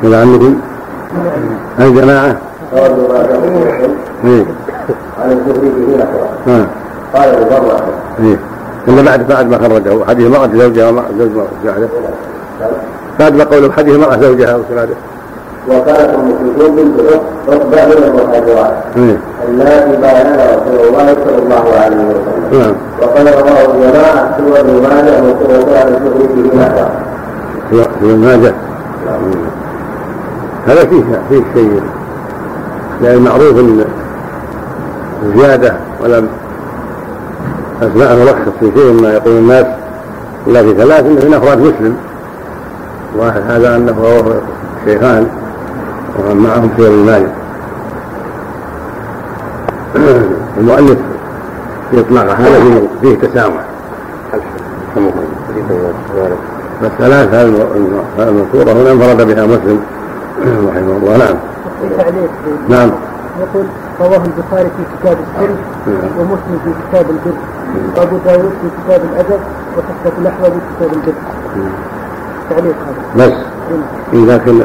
إلى 0.03 0.15
عندكم؟ 0.15 0.59
الجماعة؟ 1.79 2.37
إيه. 4.25 4.45
عن 5.21 5.31
الزهري 5.31 5.69
به 5.69 5.97
نحوه 5.97 6.29
ها 6.47 6.67
قال 7.13 7.29
المرة 7.29 7.81
إيه. 8.19 8.37
إلا 8.87 9.01
بعد 9.01 9.27
بعد 9.27 9.49
ما 9.49 9.57
خرجه 9.57 10.05
حديث 10.07 10.27
امرأة 10.27 10.49
زوجها 10.57 10.89
ومرأة 10.89 11.05
زوج 11.19 11.31
مرأة 11.31 11.47
بعد 13.19 13.35
ما 13.35 13.43
قوله 13.43 13.71
حديث 13.71 13.95
امرأة 13.95 14.19
زوجها 14.21 14.55
وسلاده 14.55 14.95
وكانت 15.69 15.99
ام 15.99 16.33
كلثوم 16.39 16.75
بنت 16.75 16.99
عقبه 17.49 17.85
من 17.85 18.03
المهاجرات 18.03 18.73
إيه 18.97 19.17
اللاتي 19.47 19.97
بايعها 20.01 20.55
رسول 20.55 20.87
الله 20.87 21.13
صلى 21.13 21.37
الله 21.43 21.79
عليه 21.79 21.97
وسلم 21.97 22.59
نعم 22.59 22.75
وقد 23.01 23.27
رواه 23.27 23.91
جماعة 23.91 24.37
سوى 24.37 24.59
ابن 24.59 24.73
ماجه 24.83 25.23
وقال 25.23 25.55
الزهري 25.55 26.27
به 26.35 26.57
نحوه 26.57 26.89
في 27.71 28.05
ابن 28.05 28.19
ماجه 28.19 28.53
هذا 30.67 30.85
فيه 30.85 31.03
فيه 31.29 31.43
شيء 31.53 31.81
يعني 33.03 33.19
معروف 33.19 33.55
الزياده 35.23 35.73
ولم 36.03 36.27
اسماء 37.81 38.15
ملخص 38.15 38.51
في 38.59 38.71
شيء 38.75 39.01
ما 39.01 39.13
يقول 39.13 39.37
الناس 39.37 39.65
إلا 40.47 40.63
في 40.63 40.73
ثلاث 40.73 41.05
انه 41.05 41.25
من 41.25 41.33
افراد 41.33 41.59
مسلم. 41.59 41.95
واحد 43.17 43.41
هذا 43.47 43.75
أنه 43.75 43.91
هو 43.91 44.33
شيخان 44.85 45.27
ومن 46.19 46.37
معهم 46.37 46.69
سير 46.77 46.87
المالك 46.87 47.31
المؤلف 50.57 50.97
في 51.91 51.99
إطلاق 51.99 52.25
هذا 52.25 52.59
فيه, 52.59 52.87
فيه 53.01 53.27
تسامح. 53.27 53.65
فالثلاث 56.81 57.33
هذه 57.33 57.67
المذكورة 58.19 58.71
هنا 58.71 58.91
انفرد 58.91 59.27
بها 59.27 59.45
مسلم. 59.45 59.79
رحمه 60.67 60.97
الله 60.97 61.17
نعم. 61.17 61.35
نعم. 62.69 62.91
يقول 63.39 63.65
رواه 63.99 64.21
البخاري 64.25 64.69
في 64.77 64.83
كتاب 64.99 65.17
السر 65.17 65.55
ومسلم 66.19 66.59
في 66.65 66.71
كتاب 66.89 67.05
البر. 67.09 67.37
وابو 67.97 68.17
داود 68.25 68.51
في 68.61 68.67
كتاب 68.83 69.01
الأدب 69.13 69.39
وحفظة 69.77 70.21
الاحوال 70.21 70.51
في 70.51 70.57
كتاب 70.75 70.93
البر 70.93 71.13
تعليق 72.49 72.75
هذا. 73.15 73.27
بس 73.27 73.33
لكن 74.13 74.63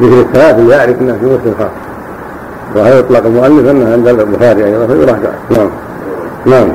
ذكر 0.00 0.20
الثلاث 0.20 0.58
اللي 0.58 0.74
يعرف 0.74 1.00
إنه 1.00 1.12
في 1.12 1.24
مسلم 1.26 1.54
خاص 1.58 1.70
وهذا 2.74 2.98
يطلق 2.98 3.26
المؤلف 3.26 3.70
أنه 3.70 3.92
عند 3.92 4.08
البخاري 4.08 4.64
أيضا. 4.64 4.86
فيراجع 4.86 5.30
نعم. 5.50 5.70
نعم. 6.46 6.68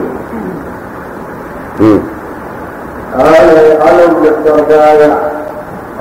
قال 3.18 3.80
قال 3.80 4.00
ابن 4.02 4.28
الدرداء 4.28 5.32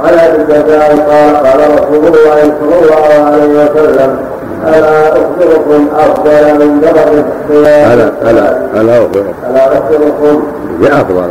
قال 0.02 0.18
ابن 0.18 0.40
الدرداء 0.40 0.96
قال 0.96 1.36
قال 1.36 1.74
رسول 1.74 2.06
الله 2.06 2.54
صلى 2.60 2.74
الله 2.82 3.24
عليه 3.26 3.70
وسلم. 3.70 4.25
ألا 4.68 5.08
اخبركم 5.08 5.88
أفضل 5.96 6.66
من 6.66 6.80
درجة 6.80 7.24
الصيام. 7.50 7.90
الا 7.92 8.30
الا 8.30 8.80
ألا 8.80 8.98
اخبركم 8.98 9.34
ألا 9.50 9.64
اخبركم 9.66 10.42
بافضل 10.80 11.30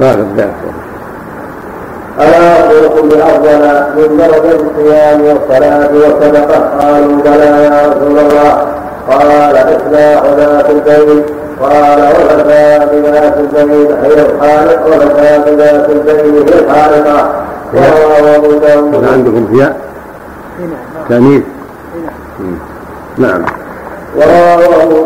صاحب 0.00 0.36
بافضل 0.36 0.74
ألا 2.20 2.52
أخبركم 2.60 3.08
بأفضل 3.08 3.62
من 3.96 4.16
درجة 4.16 4.60
الصيام 4.60 5.20
والصلاة 5.20 5.90
والصدقة. 5.94 6.58
قالوا 6.80 7.22
بلى 7.24 7.64
يا 7.64 7.88
رسول 7.88 8.18
الله. 8.18 8.66
قال 9.10 9.56
إصلاح 9.56 10.22
ذات 10.36 10.70
البين 10.70 11.22
قال 11.60 12.00
وفتى 12.00 12.78
بذات 12.92 13.34
البين 13.38 13.88
هي 14.02 14.26
الخالق 14.26 14.86
وفتى 14.86 15.38
بذات 15.46 15.90
البين 15.90 16.34
هي 16.34 16.60
الخالقة. 16.60 17.30
رواه 17.74 18.36
أبو 18.36 18.52
داود. 18.52 19.04
عندكم 19.12 19.46
فيها؟ 19.52 19.76
تأنيث. 21.08 21.42
نعم. 23.18 23.44
ورواه 24.16 24.56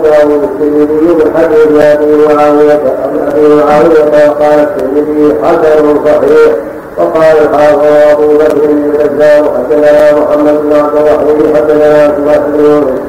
داود 0.02 0.42
الترمذي 0.42 1.14
من 1.14 1.32
حديث 1.36 1.82
أبي 1.82 2.34
معاوية 2.34 2.80
أبي 3.04 3.54
معاوية 3.54 4.28
وقال 4.28 4.58
الترمذي 4.60 5.34
حسن 5.42 6.04
صحيح. 6.04 6.52
وقال 6.96 7.36
الحافظ 7.38 7.84
أبو 8.10 8.38
بكر 8.38 8.66
بن 8.66 8.90
الاسلام 8.94 9.44
حدثنا 9.44 9.92
محمد 10.20 10.56
بن 10.62 10.72
عبد 10.72 10.96
الرحيم 10.96 11.56
حدثنا 11.56 12.16
سماح 12.16 12.38
بن 12.38 12.64
يونس 12.64 13.00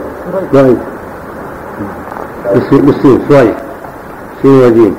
طيب. 0.53 0.77
بالسين 2.71 3.21
شوي. 3.29 3.53
سين 4.41 4.63
وجيم 4.65 4.95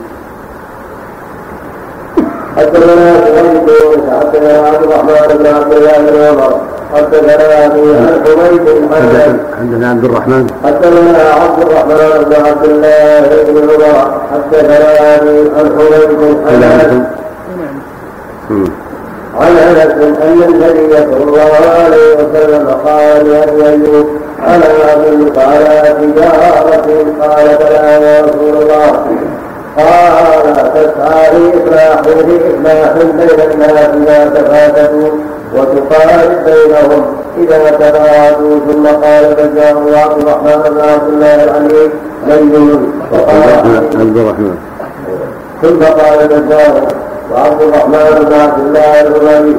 حدثنا 2.56 3.14
سعيد 3.24 3.64
بن 3.64 3.68
يونس 3.68 4.04
حدثنا 4.20 4.52
عبد 4.68 4.82
الرحمن 4.84 5.38
بن 5.38 5.46
عبد 5.46 5.72
الله 5.72 5.98
بن 5.98 6.16
عمر. 6.24 6.69
حدثنا 6.94 7.66
أبي 7.66 7.80
عن 7.80 8.24
حميد 8.24 8.66
حدثنا 9.58 9.90
عبد 9.90 10.04
الرحمن. 10.04 10.46
حدثنا 10.64 11.22
عبد 11.42 11.60
الرحمن 11.62 12.24
بن 12.24 12.34
عبد 12.46 12.64
الله 12.64 13.20
بن 13.46 13.56
عمر. 13.70 14.20
حدثنا 14.32 15.16
أبي 15.16 15.36
عن 15.56 15.66
حميد 15.76 16.10
عن 19.40 19.52
أنس 19.56 19.92
أن 20.22 20.42
النبي 20.42 20.92
صلى 20.96 21.24
الله 21.24 21.50
عليه 21.84 22.10
وسلم 22.14 22.64
قال 22.86 23.30
لابي 23.30 23.68
أيوب 23.68 24.06
أنا 24.46 24.68
ادلك 24.92 25.38
على 25.38 25.96
تجاره 26.00 26.54
قال 27.20 27.46
بلى 27.60 27.92
يا 28.02 28.22
رسول 28.22 28.54
الله. 28.62 28.90
قال 29.78 30.44
تسعى 30.74 31.24
لاصلاح 31.70 32.00
بين 32.06 32.40
الناس 32.50 32.92
اذا 33.94 34.18
تفاتوا 34.34 35.10
وتقارب 35.54 36.44
بينهم 36.44 37.06
إذا 37.38 37.70
تباعدوا 37.70 38.58
ثم 38.68 38.86
قال 38.86 39.36
فجاءه 39.36 39.96
عبد 39.96 40.22
الرحمن 40.22 40.70
بن 40.70 40.80
عبد 40.80 41.08
الله 41.08 41.44
العلي 41.44 41.90
لين 42.26 42.92
عبد 44.00 44.16
الرحمن 44.16 44.56
ثم 45.62 45.84
قال 45.84 46.28
فجاءه 46.28 46.88
وعبد 47.32 47.62
الرحمن 47.62 48.24
بن 48.24 48.34
عبد 48.34 48.58
الله 48.66 49.00
الغني 49.00 49.56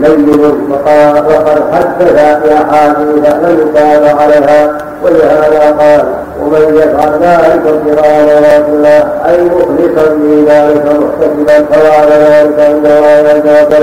لين 0.00 0.68
فقال 0.70 1.24
وقد 1.26 1.62
حدث 1.72 2.02
في 2.42 2.54
أحاديث 2.54 3.26
لم 3.26 3.58
يتابع 3.60 4.22
عليها. 4.22 4.78
ولهذا 5.04 5.76
قال 5.78 6.04
ومن 6.42 6.74
يفعل 6.76 7.12
ذلك 7.12 7.66
ابتغاء 7.66 8.24
مرات 8.24 8.68
الله 8.68 9.00
أي 9.28 9.44
مخلصا 9.44 10.08
في 10.22 10.44
ذلك 10.48 10.84
محتسبا 10.86 11.64
فوعد 11.64 12.08
ذلك 12.10 12.60
عند 12.60 12.86
الله 12.86 13.28
عز 13.28 13.76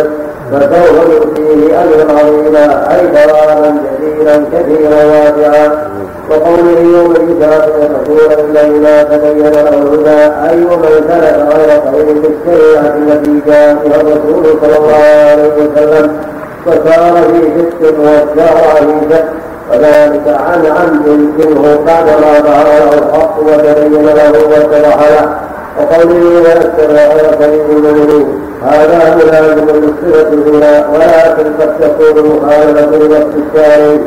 فسوف 0.51 1.09
يؤتيه 1.09 1.81
أجرا 1.81 2.19
عظيما 2.19 2.95
اي 2.95 3.07
ثوابا 3.15 3.77
جزيلا 3.85 4.35
كثيرا 4.53 5.03
واسعا. 5.05 5.89
وقوله 6.29 6.79
يوم 6.79 7.13
يخشون 7.41 8.31
اليه 8.39 8.79
ما 8.79 9.03
تبين 9.03 9.47
له 9.47 9.69
الهدى 9.69 10.21
أي 10.49 10.65
ومن 10.65 10.93
سلك 11.09 11.37
غير 11.53 11.79
طريق 11.79 12.23
الشريعة 12.31 12.95
التي 12.97 13.41
جاء 13.47 13.73
بها 13.85 14.01
الرسول 14.01 14.45
صلى 14.61 14.77
الله 14.77 15.03
عليه 15.31 15.53
وسلم 15.53 16.17
فصار 16.65 17.13
في 17.13 17.41
شك 17.57 17.81
والدهر 17.99 18.75
في 18.75 19.15
شك. 19.15 19.25
وذلك 19.71 20.27
عن 20.27 20.65
عمد 20.65 21.07
منه 21.07 21.79
بعدما 21.85 22.39
ظهر 22.39 22.67
له 22.67 22.93
الحق 22.93 23.39
وتبين 23.39 24.05
له 24.05 24.31
واتضح 24.49 24.97
له. 25.09 25.37
وقوله 25.79 26.23
ويسر 26.39 26.91
غير 26.91 27.31
سبيل 27.41 27.85
المؤمنين. 27.85 28.48
هذا 28.63 29.15
ملازم 29.15 29.65
للصفه 29.65 30.29
فيها 30.43 30.87
ولكن 30.93 31.53
قد 31.59 31.79
تكون 31.79 32.29
مخالفة 32.29 32.97
لنفس 32.97 33.27
الشارع 33.37 33.97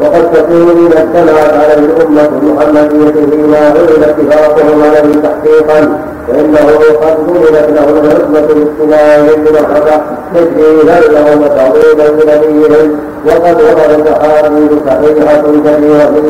وقد 0.00 0.32
تكون 0.32 0.86
إذا 0.86 1.02
اجتمعت 1.02 1.52
عليه 1.52 1.84
الأمة 1.84 2.28
المحمدية 2.42 3.26
فيما 3.30 3.68
غلب 3.68 4.02
اتفاقهم 4.02 4.82
عليه 4.82 5.22
تحقيقا 5.22 5.98
فإنه 6.28 6.58
قد 7.02 7.26
ضمنت 7.26 7.68
له 7.70 7.88
العصمة 7.90 8.46
باجتماعهم 8.46 9.44
بمحبة 9.44 10.02
تجهيلا 10.34 11.00
لهم 11.00 11.42
وتعظيما 11.42 12.22
لنبيهم 12.22 12.98
وقد 13.26 13.56
وردت 13.62 14.08
أحاديث 14.08 14.70
صحيحة 14.86 15.42
كثيرة 15.42 16.12
في 16.14 16.20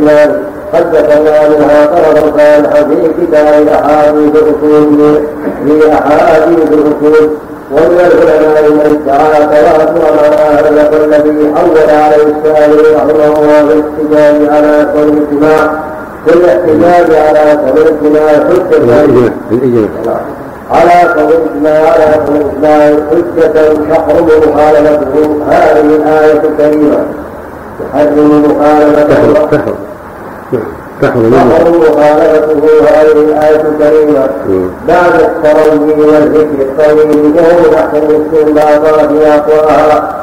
ذكرنا 0.80 1.48
منها 1.48 1.86
طرفا 1.86 2.38
صالحا 2.38 2.84
في 2.84 2.96
كتاب 3.20 3.68
أحاديث 3.68 4.32
الأصول 4.36 5.20
في 5.66 5.92
أحاديث 5.92 6.72
الأصول 6.72 7.30
ومن 7.72 8.00
العلماء 8.00 8.70
من 8.70 8.80
ادعى 8.80 9.46
تواتر 9.46 10.04
ما 10.16 10.80
لكم 10.80 11.04
الذي 11.04 11.54
حول 11.54 11.76
عليه 11.90 12.24
السائل 12.24 12.96
رحمه 12.96 13.24
الله 13.38 13.62
بالاحتجاج 13.62 14.48
على 14.48 14.86
كل 14.94 15.08
الاجتماع 15.08 15.60
في 16.26 16.34
الاحتجاج 16.34 17.08
على 17.14 17.58
كل 17.64 17.80
الاجتماع 17.80 18.28
حجة. 18.28 19.30
على 20.70 21.02
الاجتماع 21.02 21.80
على 21.92 22.04
الاجتماع 22.28 22.80
حجة 23.10 23.74
تحرم 23.90 24.26
مخالفته. 24.26 25.42
هذه 25.48 25.80
الآية 25.80 26.32
الكريمة. 26.32 26.98
تحرم 27.92 28.42
مخالفته. 28.44 29.91
تحرم 31.02 31.34
مخالفته 31.80 32.64
هذه 32.88 33.12
الآية 33.12 33.60
الكريمة. 33.60 34.28
بعد 34.88 35.14
التروي 35.20 35.92
والذكر 36.00 36.58
الطويل 36.60 37.34
له 37.36 37.78
أحسن 37.78 38.02
الاستنباطات 38.10 39.10
أقواها 39.26 40.14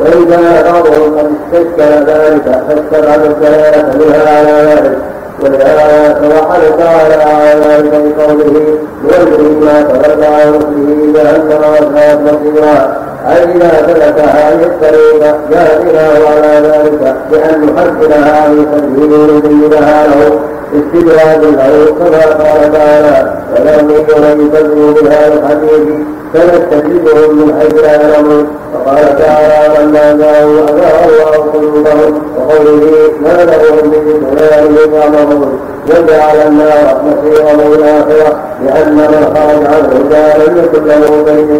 وإن 0.00 0.26
كان 0.30 0.64
بعضهم 0.72 1.18
قد 1.18 1.30
استشكل 1.34 1.92
ذلك 2.06 2.62
فاستبعد 2.68 3.22
الدلالة 3.24 3.98
منها 3.98 4.38
على 4.38 4.52
ذلك 4.68 4.98
ولهذا 5.40 6.20
توحد 6.22 6.62
تعالى 6.78 7.22
على 7.22 7.60
ذلك 7.60 7.92
بقوله 7.92 8.78
نوجه 9.04 9.42
ما 9.64 9.82
تولى 9.82 10.26
عن 10.26 10.48
مثله 10.54 11.12
جهنم. 11.14 11.54
وساءت 11.72 12.18
مصيرا 12.20 12.96
أي 13.26 13.44
إذا 13.44 13.86
سلك 13.86 14.18
هذه 14.18 14.62
الطريق 14.66 15.36
جاهدنا 15.50 16.26
على 16.28 16.68
ذلك 16.68 17.16
بأن 17.30 17.60
نحسنها 17.60 18.48
من 18.48 18.66
تسجيل 18.72 19.36
نبينها 19.36 20.06
له 20.06 20.40
استدراج 20.74 21.42
له 21.42 21.94
كما 21.98 22.24
قال 22.44 22.72
تعالى 22.72 23.34
ولم 23.52 23.90
يكن 23.90 24.46
يكذبوا 24.46 24.92
بهذا 24.92 25.34
الحديث 25.34 25.88
فنستجيبهم 26.34 27.36
من 27.36 27.60
حيث 27.60 27.74
لا 27.74 27.92
يعلمون 27.92 28.46
وقال 28.74 29.18
تعالى 29.18 29.84
لما 29.84 30.12
جاءوا 30.12 30.60
أذاه 30.60 31.04
الله 31.08 31.50
قلوبهم 31.52 32.22
وقوله 32.38 33.12
ما 33.20 33.44
لهم 33.44 33.90
من 33.90 34.20
دنيا 34.30 34.98
يعمرون 34.98 35.60
وجعل 35.88 36.36
النار 36.46 37.02
مصيرا 37.04 37.52
الآخرة 37.52 38.36
لأن 38.64 38.94
من 38.96 39.34
خرج 39.34 39.66
عن 39.66 39.84
الهدى 39.92 40.50
لم 40.50 40.64
يكن 40.64 40.84
له 40.84 41.22
بين 41.24 41.50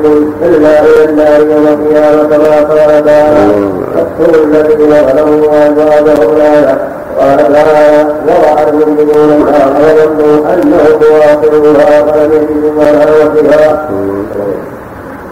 إلا 0.43 0.83
إلى 0.83 1.05
النار 1.05 1.41
يوم 1.41 1.66
القيامة 1.66 2.22
كما 2.22 2.57
قال 2.57 3.05
تعالى 3.05 3.72
فاقتلوا 3.95 4.45
الذين 4.45 4.91
ظلموا 4.91 5.47
وأزواجهم 5.47 6.37
الآية 6.37 6.79
قال 7.18 7.53
تعالى 7.53 8.14
وضع 8.27 8.62
المؤمنون 8.68 9.31
النار 9.33 9.66
وظنوا 9.81 10.55
أنهم 10.55 11.01
واقعوها 11.03 12.12
فلم 12.12 12.33
يجدوا 12.33 12.72
ما 12.72 12.91
فيها 13.35 13.89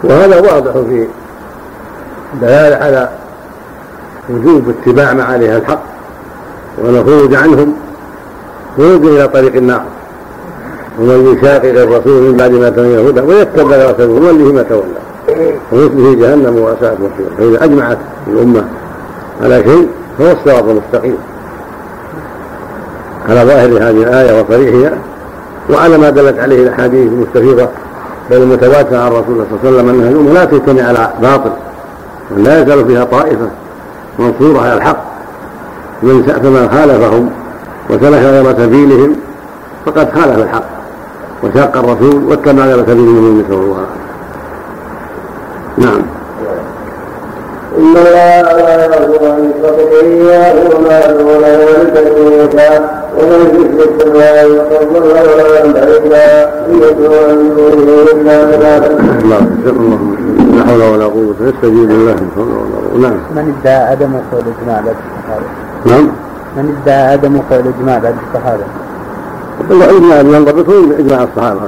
وهذا 0.05 0.41
واضح 0.41 0.73
في 0.73 1.07
دلالة 2.41 2.77
على 2.77 3.09
وجوب 4.31 4.65
اتباع 4.69 5.13
معاليها 5.13 5.57
الحق 5.57 5.83
وأن 6.79 6.97
الخروج 6.97 7.35
عنهم. 7.35 7.75
خروج 8.77 9.07
إلى 9.07 9.29
طريق 9.29 9.57
النار 9.57 9.85
ومن 10.99 11.37
يشاقق 11.37 11.83
الرسول 11.83 12.23
من 12.23 12.37
بعد 12.37 12.51
ما 12.51 12.71
تبين 12.71 12.99
الهدى 12.99 13.21
ويتبع 13.21 13.93
سبيل 13.93 14.23
نوله 14.23 14.53
ما 14.53 14.63
تولى. 14.63 15.03
ومثله 15.73 16.15
جهنم 16.15 16.59
وأساءت 16.59 16.99
مصيره 17.01 17.31
فإذا 17.39 17.65
أجمعت 17.65 17.99
الأمة 18.27 18.65
على 19.43 19.63
شيء 19.65 19.89
فهو 20.19 20.33
الصراط 20.33 20.65
المستقيم. 20.69 21.17
على 23.29 23.41
ظاهر 23.41 23.69
هذه 23.69 24.03
الآية 24.03 24.43
وصريحها 24.43 24.93
وعلى 25.71 25.99
ما 25.99 26.11
دلت 26.11 26.39
عليه 26.39 26.63
الأحاديث 26.63 27.09
المستفيضة 27.13 27.69
بل 28.31 28.37
المتواترة 28.37 28.99
عن 28.99 29.11
رسول 29.13 29.25
الله 29.29 29.47
صلى 29.51 29.69
الله 29.69 29.69
عليه 29.69 29.69
وسلم 29.69 29.89
أنها 29.89 30.09
الأمة 30.09 30.33
لا 30.33 30.45
تجتمع 30.45 30.83
على 30.83 31.11
باطل 31.23 31.51
ولا 32.37 32.63
يزال 32.63 32.85
فيها 32.87 33.05
طائفة 33.05 33.49
منصورة 34.19 34.61
على 34.61 34.75
الحق. 34.75 35.13
من 36.03 36.23
فمن 36.23 36.69
خالفهم 36.73 37.31
وسلك 37.93 38.23
غير 38.23 38.53
سبيلهم 38.57 39.17
فقد 39.87 40.11
خالف 40.15 40.39
الحق 40.39 40.65
وشاق 41.43 41.77
الرسول 41.77 42.25
واتبع 42.25 42.65
غير 42.65 42.83
سبيل 42.83 43.09
المؤمنين 43.09 43.45
صلى 43.49 43.57
الله 43.57 43.77
عليه 43.77 43.87
وسلم. 43.87 44.13
نعم. 45.79 46.03
إن 47.79 47.97
الله 47.97 48.43
لا 48.43 48.85
يغفر 48.85 49.35
أن 49.35 49.51
يشرك 49.51 49.79
به 49.93 50.09
ويغفر 50.27 51.13
دون 51.19 51.43
ذلك 51.43 52.17
من 52.17 52.33
يشاء 52.33 53.03
ومن 53.19 53.41
يشرك 53.55 54.07
بالله 54.07 54.65
فقد 54.71 54.93
ضل 54.93 55.01
ضلالا 55.01 55.73
بعيدا 55.73 56.51
يدعو 56.69 57.37
من 57.37 57.55
دونه 57.57 58.03
إلا. 58.13 59.39
اللهم 59.73 60.17
لا 60.57 60.65
حول 60.65 60.83
ولا 60.83 61.05
قوة 61.05 61.35
نستجيب 61.41 61.91
لله 61.91 62.15
من 62.15 62.31
حول 62.37 62.49
ولا 62.49 62.79
قوة 62.93 63.01
نعم. 63.01 63.19
من 63.37 63.55
ادعى 63.61 63.75
عدم 63.91 64.15
وصول 64.15 64.45
الاجماع 64.47 64.81
لا 64.81 64.95
نعم. 65.93 66.09
من 66.57 66.77
ادعى 66.83 67.13
عدم 67.13 67.37
وقوع 67.37 67.59
الإجماع 67.59 67.99
بعد 67.99 68.15
الصحابة. 68.29 68.65
الإجماع 69.71 70.21
ينضبط 70.21 70.69
إجماع 70.99 71.23
الصحابة. 71.23 71.61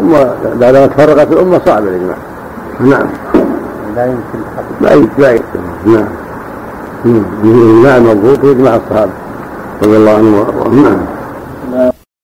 الأمة 0.00 0.34
بعدما 0.60 0.86
تفرقت 0.86 1.32
الأمة 1.32 1.60
صعب 1.66 1.82
الإجماع. 1.82 2.16
نعم. 2.80 3.06
لا 3.96 4.06
يمكن 4.06 4.38
لا 4.80 4.92
يمكن 4.92 5.22
لا 5.22 5.30
يمكن. 5.30 5.60
نعم. 5.86 6.08
الإجماع 7.44 7.96
المضبوط 7.96 8.44
هو 8.44 8.50
إجماع 8.50 8.76
الصحابة. 8.76 9.12
رضي 9.82 9.96
الله 9.96 10.10
عنهم 10.10 10.82
نعم. 10.82 11.21